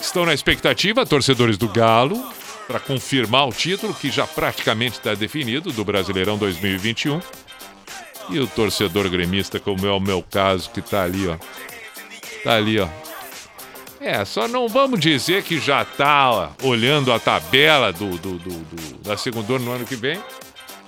[0.00, 2.22] estão na expectativa, torcedores do Galo,
[2.66, 7.20] para confirmar o título que já praticamente está definido do Brasileirão 2021.
[8.30, 11.36] E o torcedor gremista, como é o meu caso, que está ali, ó.
[12.44, 12.88] Tá ali, ó.
[14.00, 18.50] É, só não vamos dizer que já tá ó, olhando a tabela do, do, do,
[18.50, 20.18] do- da segunda no ano que vem.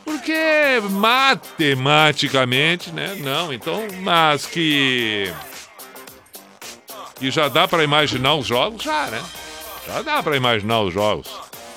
[0.04, 3.14] Porque matematicamente, né?
[3.20, 5.32] Não, então, mas que.
[7.16, 9.22] Que já dá para imaginar os jogos, já, né?
[9.86, 11.28] Já dá para imaginar os jogos.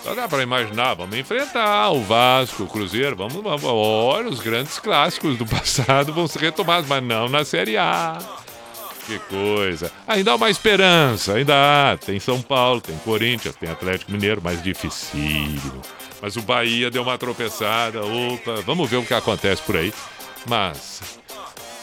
[0.03, 4.78] Já dá para imaginar, vamos enfrentar o Vasco, o Cruzeiro, vamos, vamos, olha, os grandes
[4.80, 8.18] clássicos do passado vão ser retomados, mas não na Série A.
[9.06, 9.91] Que coisa.
[10.07, 11.98] Ainda há uma esperança, ainda há.
[11.98, 15.82] Tem São Paulo, tem Corinthians, tem Atlético Mineiro, mais dificílimo.
[16.22, 18.03] Mas o Bahia deu uma tropeçada.
[18.03, 19.94] Opa, vamos ver o que acontece por aí.
[20.48, 21.19] Mas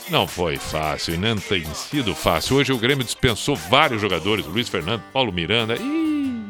[0.09, 2.57] não foi fácil e não tem sido fácil.
[2.57, 4.45] Hoje o Grêmio dispensou vários jogadores.
[4.45, 5.77] Luiz Fernando, Paulo Miranda.
[5.77, 6.43] Ih.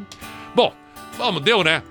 [0.55, 0.73] Bom,
[1.17, 1.83] vamos, deu, né?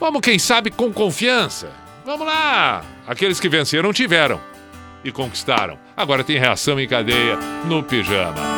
[0.00, 1.70] Vamos, quem sabe, com confiança.
[2.04, 2.84] Vamos lá.
[3.06, 4.40] Aqueles que venceram tiveram
[5.04, 5.85] e conquistaram.
[5.96, 8.56] Agora tem reação em cadeia no pijama.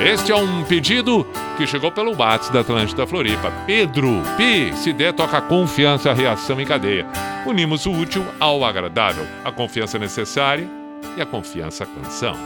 [0.00, 3.50] Este é um pedido que chegou pelo Whats da Atlântida Floripa.
[3.66, 7.04] Pedro, Pi, se der, toca confiança, reação em cadeia.
[7.46, 10.70] Unimos o útil ao agradável, a confiança necessária
[11.16, 12.36] e a confiança canção.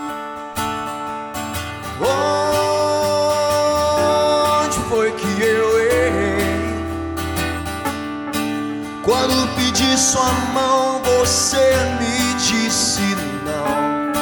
[9.03, 13.01] Quando pedi sua mão, você me disse
[13.45, 14.13] não.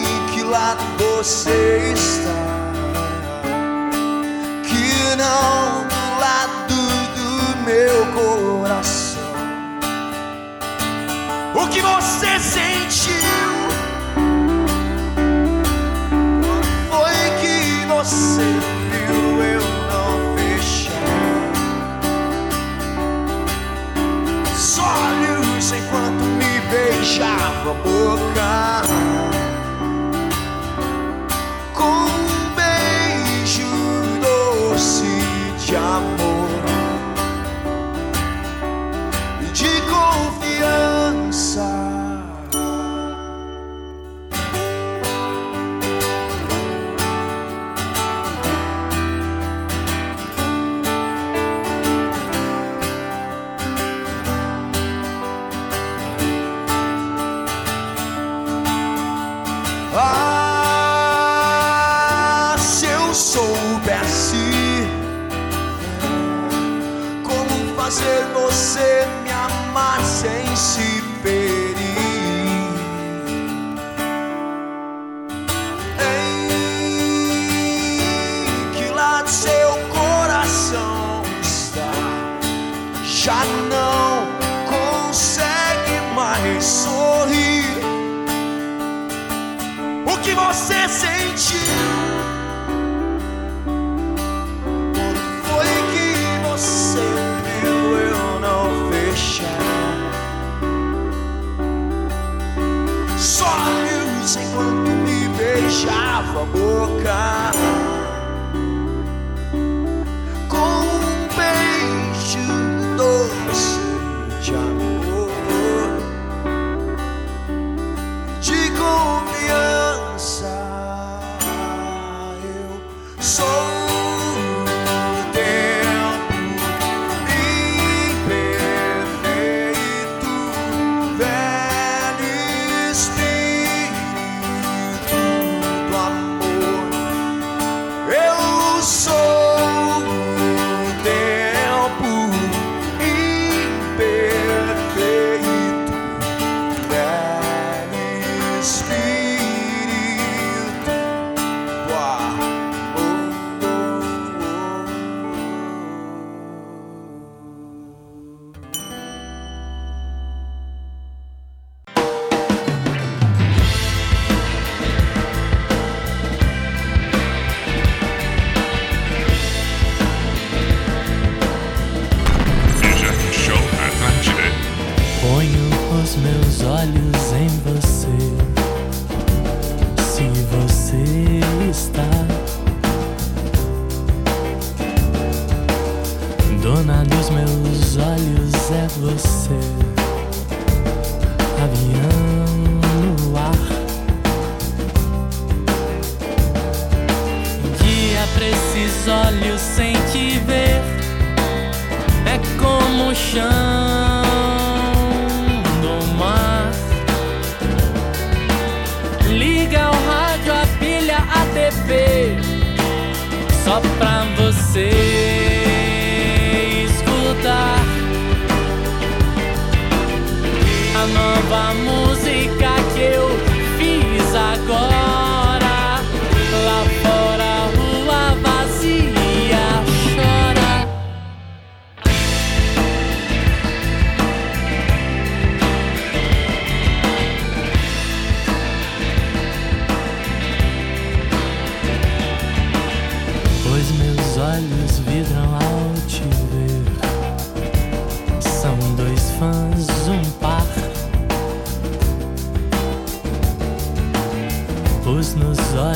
[0.00, 2.32] Em que lado você está?
[4.62, 6.78] Que não do lado
[7.14, 7.30] do
[7.64, 9.34] meu coração.
[11.54, 13.53] O que você sentiu?
[27.66, 28.33] a book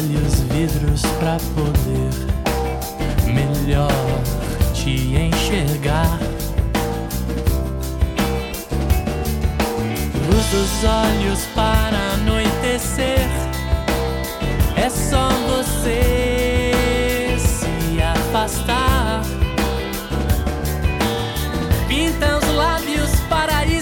[0.09, 2.11] Quebrei-lhe os vidros pra poder
[3.27, 3.91] melhor
[4.73, 6.19] te enxergar.
[10.27, 13.29] Luz dos olhos para anoitecer.
[14.77, 16.73] É só você
[17.39, 19.23] se afastar.
[21.87, 23.78] Pinta os lábios para ir.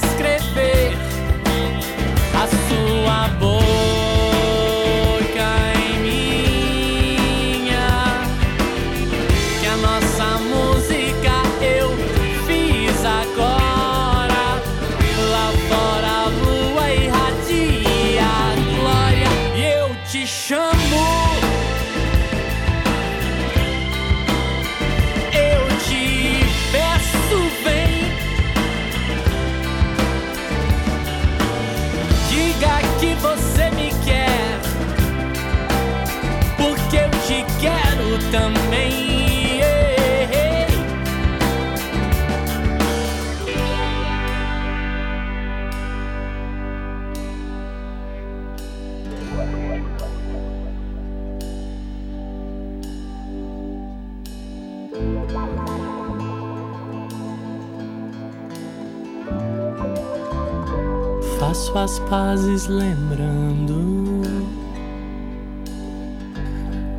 [61.79, 64.23] As pazes lembrando.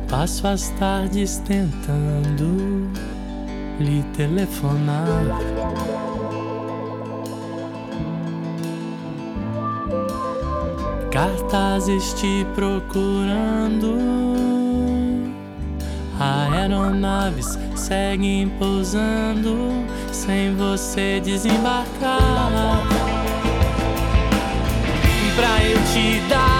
[0.08, 2.90] Passo as tardes tentando
[3.78, 5.06] lhe telefonar.
[11.10, 13.98] Cartazes te procurando.
[16.18, 22.97] Aeronaves seguem pousando sem você desembarcar.
[25.70, 26.57] Eu te dar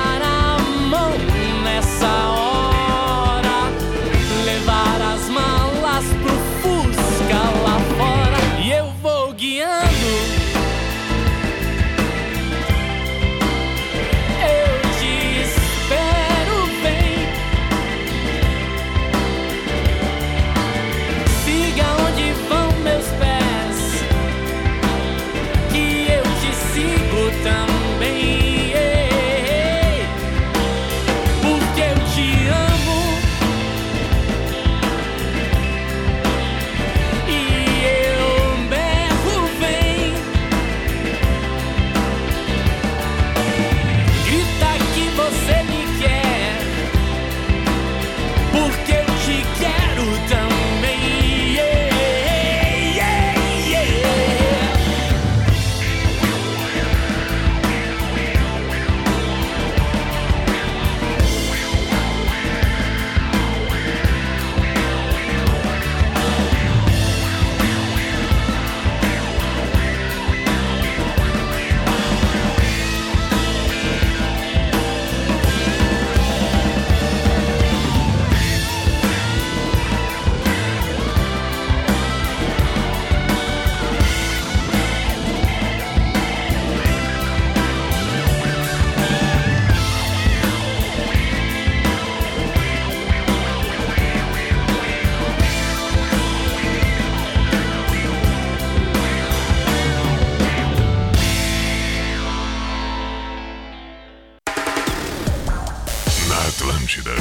[106.88, 107.14] Atlântida.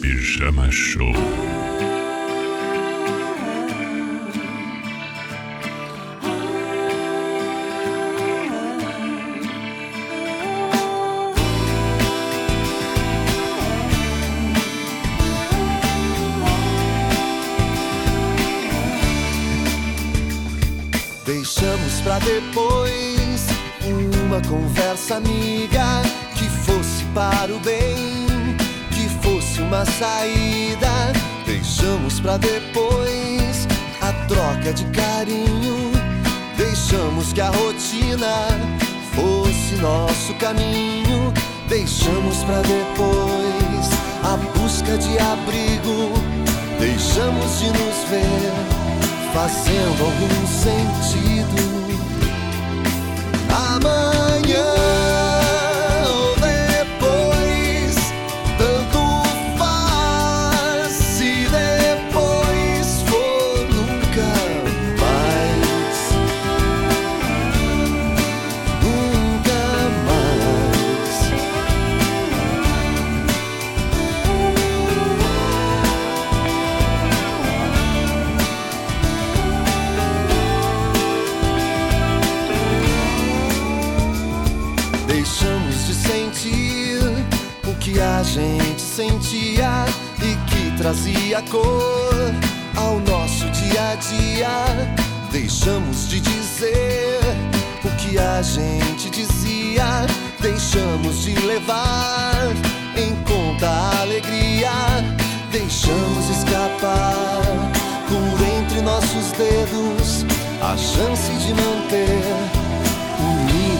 [0.00, 1.12] Pijama Show.
[21.26, 23.46] Deixamos pra depois
[24.24, 25.45] uma conversa amiga
[29.98, 31.12] saída.
[31.44, 33.66] Deixamos pra depois
[34.00, 35.92] a troca de carinho.
[36.56, 38.48] Deixamos que a rotina
[39.14, 41.32] fosse nosso caminho.
[41.68, 43.90] Deixamos pra depois
[44.22, 46.12] a busca de abrigo.
[46.78, 48.52] Deixamos de nos ver
[49.32, 51.86] fazendo algum sentido.
[53.50, 54.35] Amanhã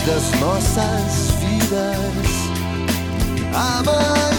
[0.06, 2.30] unidas nossas vidas.
[3.52, 4.35] Amanhã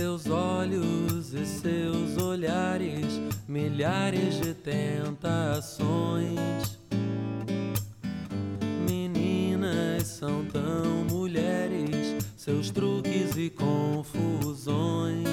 [0.00, 6.38] Seus olhos e seus olhares, milhares de tentações.
[8.88, 15.28] Meninas são tão mulheres, seus truques e confusões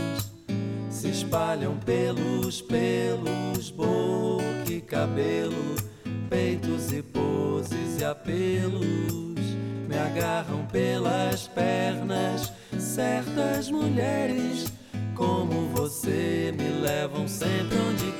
[0.90, 5.78] se espalham pelos pelos, boca e cabelo,
[6.30, 8.84] peitos e poses e apelos.
[9.88, 12.52] Me agarram pelas pernas,
[12.98, 14.74] certas mulheres
[15.14, 18.12] como você me levam sempre onde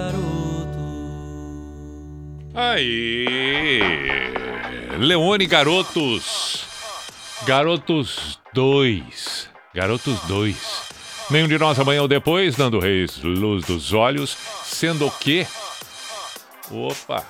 [0.00, 0.80] só garotos
[2.54, 3.78] Aí,
[4.98, 6.64] Leone Garotos.
[7.46, 9.48] Garotos 2.
[9.74, 10.56] Garotos 2.
[11.30, 15.46] Nenhum de nós amanhã ou depois, Nando Reis, luz dos olhos, sendo que.
[16.70, 17.24] Opa!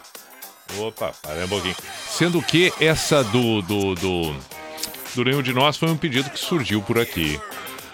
[0.78, 1.76] Opa, para um pouquinho.
[2.09, 3.60] Sendo que essa do.
[3.62, 3.94] do.
[3.94, 4.34] do.
[5.14, 7.38] do Nenhum de nós foi um pedido que surgiu por aqui.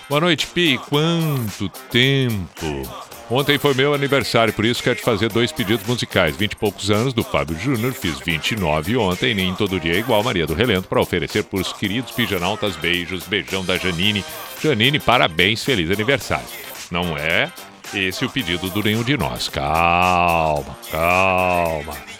[0.08, 0.78] Boa noite, Pi.
[0.88, 3.15] Quanto tempo?
[3.28, 6.36] Ontem foi meu aniversário, por isso quero te fazer dois pedidos musicais.
[6.36, 10.22] 20 e poucos anos do Fábio Júnior, fiz 29 ontem, nem todo dia é igual
[10.22, 14.24] Maria do Relento, para oferecer para os queridos pijanautas beijos, beijão da Janine.
[14.62, 16.46] Janine, parabéns, feliz aniversário.
[16.88, 17.50] Não é
[17.92, 19.48] esse o pedido do nenhum de nós.
[19.48, 22.15] Calma, calma.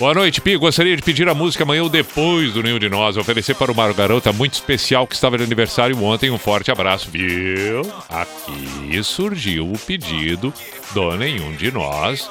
[0.00, 0.56] Boa noite, Pi.
[0.56, 3.18] Gostaria de pedir a música amanhã ou depois do Nenhum de Nós.
[3.18, 6.30] Oferecer para uma garota muito especial que estava de aniversário ontem.
[6.30, 7.82] Um forte abraço, viu?
[8.08, 10.54] Aqui surgiu o pedido
[10.92, 12.30] do Nenhum de Nós.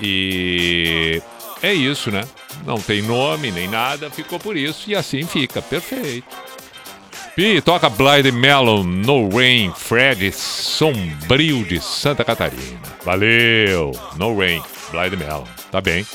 [0.00, 1.20] E
[1.62, 2.24] é isso, né?
[2.64, 6.26] não tem nome nem nada, ficou por isso e assim fica, perfeito.
[7.36, 12.80] Pi, toca Blind Melon, No Rain, Fred Sombrio de Santa Catarina.
[13.04, 16.06] Valeu, No Rain, Blind Melon, tá bem.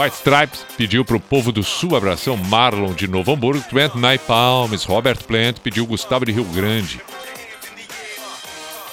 [0.00, 3.92] White Stripes pediu pro povo do Sul abração Marlon de Novo Hamburgo, Trent
[4.26, 7.02] Palms, Robert Plant pediu Gustavo de Rio Grande.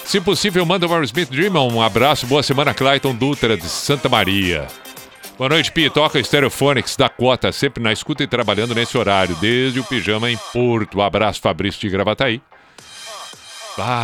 [0.04, 1.54] Se possível, manda o Aerosmith Dream.
[1.56, 4.68] Um abraço, boa semana, Clayton Dutra de Santa Maria.
[5.38, 5.90] Boa noite, Pi.
[5.90, 10.38] Toca Stereophonics da Cota, sempre na escuta e trabalhando nesse horário, desde o pijama em
[10.52, 11.02] Porto.
[11.02, 12.42] Abraço, Fabrício de Gravataí.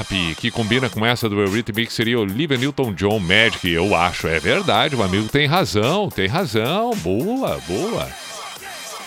[0.07, 3.67] Pi, que combina com essa do Eurythmics seria Olivia Newton-John Magic.
[3.67, 6.91] Eu acho, é verdade, o amigo tem razão, tem razão.
[6.97, 8.07] Boa, boa.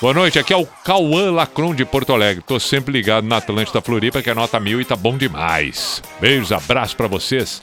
[0.00, 2.42] Boa noite, aqui é o Cauã Lacron de Porto Alegre.
[2.44, 6.02] Tô sempre ligado na Atlântida Floripa, que é nota mil e tá bom demais.
[6.20, 7.62] Beijos, abraço pra vocês.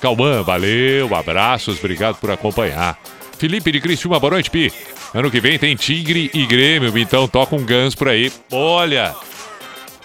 [0.00, 2.98] Cauã, valeu, abraços, obrigado por acompanhar.
[3.38, 4.72] Felipe de Criciúma, boa noite, Pi.
[5.14, 8.32] Ano que vem tem Tigre e Grêmio, então toca um ganso por aí.
[8.50, 9.14] Olha,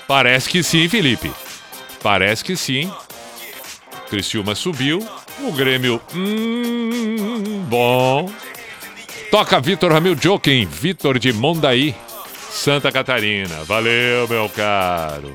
[0.08, 1.32] parece que sim, Felipe.
[2.06, 2.94] Parece que sim.
[4.12, 5.00] Criciúma subiu,
[5.40, 8.32] o Grêmio, hum, bom.
[9.32, 11.96] Toca Vitor Ramil Joking, Vitor de Mondaí,
[12.52, 13.64] Santa Catarina.
[13.64, 15.34] Valeu, meu caro.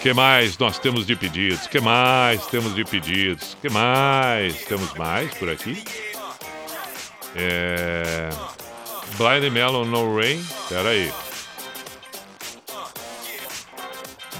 [0.00, 1.66] que mais nós temos de pedidos?
[1.66, 3.56] que mais temos de pedidos?
[3.60, 5.82] que mais temos mais por aqui?
[7.34, 8.28] É...
[9.18, 10.40] Blind Melon No Rain.
[10.68, 11.10] Pera aí.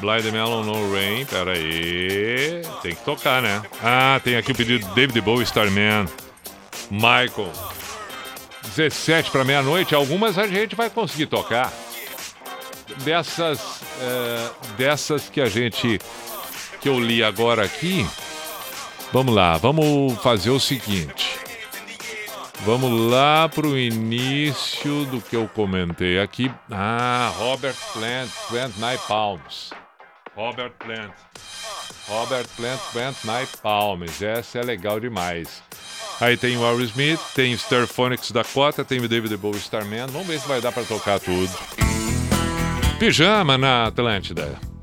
[0.05, 1.25] Blind Melon No Rain.
[1.25, 2.61] Pera aí.
[2.83, 3.63] Tem que tocar, né?
[3.83, 6.07] Ah, tem aqui o pedido David Bowie, Starman.
[6.91, 7.51] Michael.
[8.77, 9.95] 17 para meia-noite.
[9.95, 11.73] Algumas a gente vai conseguir tocar.
[12.99, 15.99] Dessas, é, dessas que a gente
[16.83, 18.07] que eu li agora aqui.
[19.11, 21.39] Vamos lá, vamos fazer o seguinte.
[22.61, 26.51] Vamos lá pro início do que eu comentei aqui.
[26.71, 29.71] Ah, Robert Plant, Plant Night Palms.
[30.37, 31.13] Robert Plant.
[32.09, 34.23] Robert Plant, Plant Night Palms.
[34.23, 35.63] Essa é legal demais.
[36.21, 40.07] Aí tem o Aerosmith, tem o Starphonics Dakota, tem o David Bowie Starman.
[40.09, 41.53] Vamos ver se vai dar pra tocar tudo.
[42.99, 44.74] Pijama na Atlântida.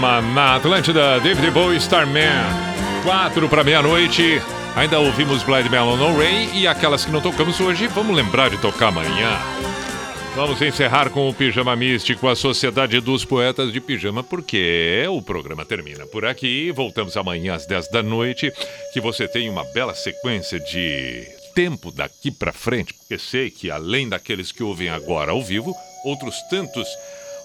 [0.00, 2.24] Pijama na Atlântida, David Bowie, Starman.
[3.04, 4.40] Quatro para meia-noite.
[4.74, 8.56] Ainda ouvimos Blind Melon No Rain e aquelas que não tocamos hoje, vamos lembrar de
[8.56, 9.38] tocar amanhã.
[10.34, 15.66] Vamos encerrar com o Pijama Místico, a Sociedade dos Poetas de Pijama, porque o programa
[15.66, 16.72] termina por aqui.
[16.72, 18.50] Voltamos amanhã às 10 da noite.
[18.94, 24.08] Que você tenha uma bela sequência de tempo daqui para frente, porque sei que além
[24.08, 25.74] daqueles que ouvem agora ao vivo,
[26.04, 26.88] outros tantos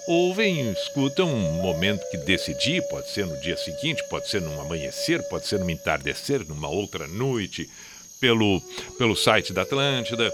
[0.06, 5.22] ouvem escutam um momento que decidir, pode ser no dia seguinte, pode ser num amanhecer,
[5.28, 7.68] pode ser num entardecer, numa outra noite,
[8.20, 8.60] pelo,
[8.98, 10.32] pelo site da Atlântida,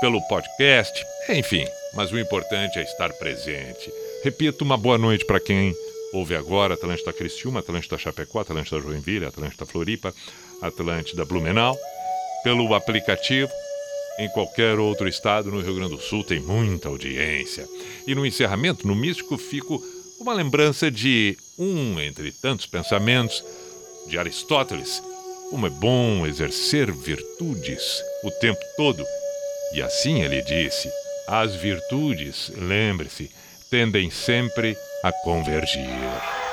[0.00, 1.66] pelo podcast, enfim.
[1.94, 3.92] Mas o importante é estar presente.
[4.22, 5.74] Repito, uma boa noite para quem
[6.12, 10.14] ouve agora, Atlântida Criciúma, Atlântida Chapecó, Atlântida Joinville, Atlântida Floripa,
[10.60, 11.76] Atlântida Blumenau,
[12.44, 13.50] pelo aplicativo,
[14.18, 17.68] em qualquer outro estado no Rio Grande do Sul tem muita audiência.
[18.06, 19.82] E no encerramento, no Místico, fico
[20.18, 23.44] uma lembrança de um entre tantos pensamentos
[24.08, 25.02] de Aristóteles.
[25.50, 29.04] Como é bom exercer virtudes o tempo todo.
[29.74, 30.90] E assim ele disse:
[31.28, 33.30] as virtudes, lembre-se,
[33.70, 36.45] tendem sempre a convergir.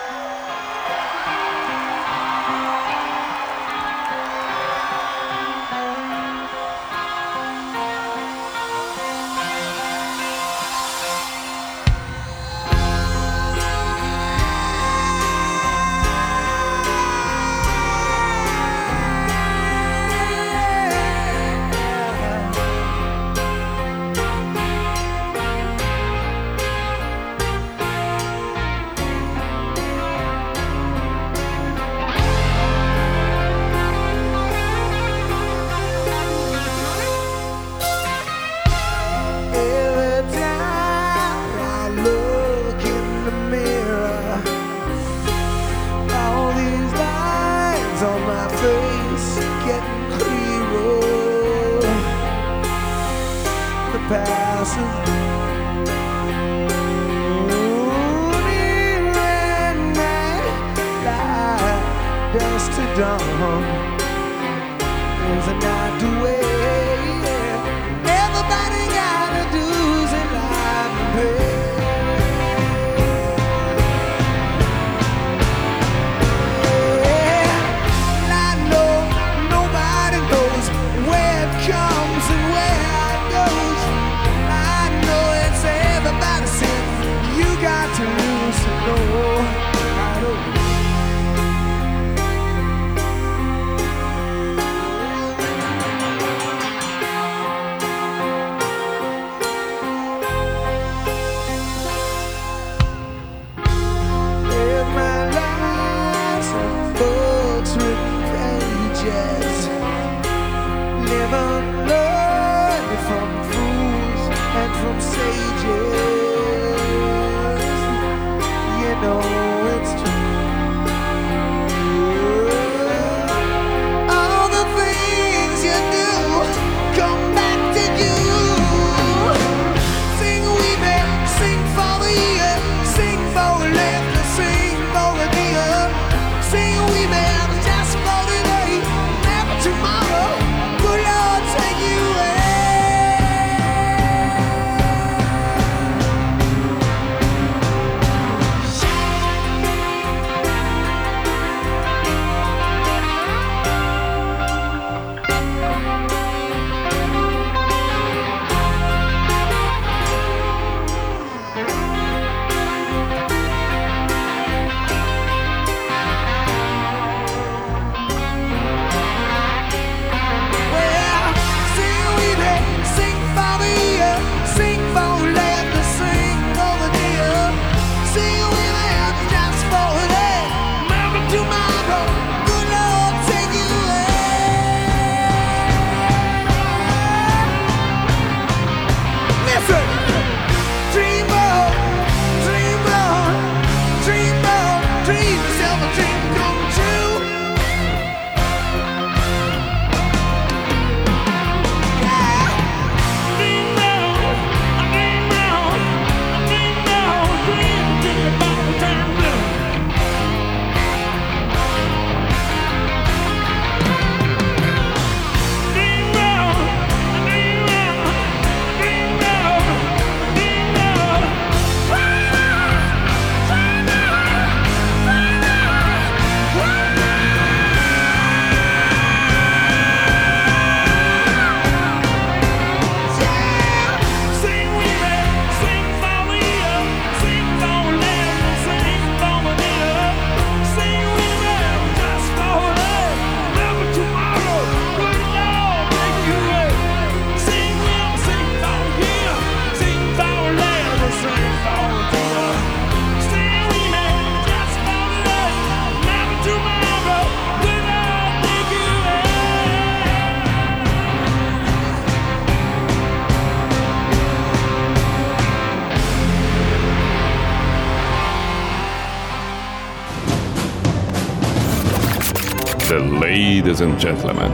[273.83, 274.51] And gentlemen,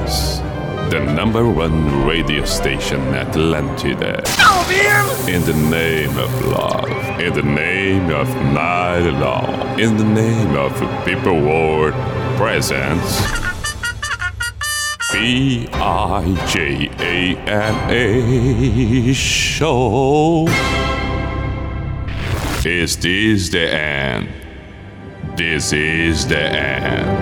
[0.89, 4.25] the number one radio station Atlantida.
[5.27, 6.89] In the name of love,
[7.19, 10.73] in the name of night long, in the name of
[11.05, 11.93] people world
[12.37, 13.21] presents.
[15.13, 20.47] B I J A N A show.
[22.65, 24.29] Is this the end?
[25.37, 27.18] This is the end.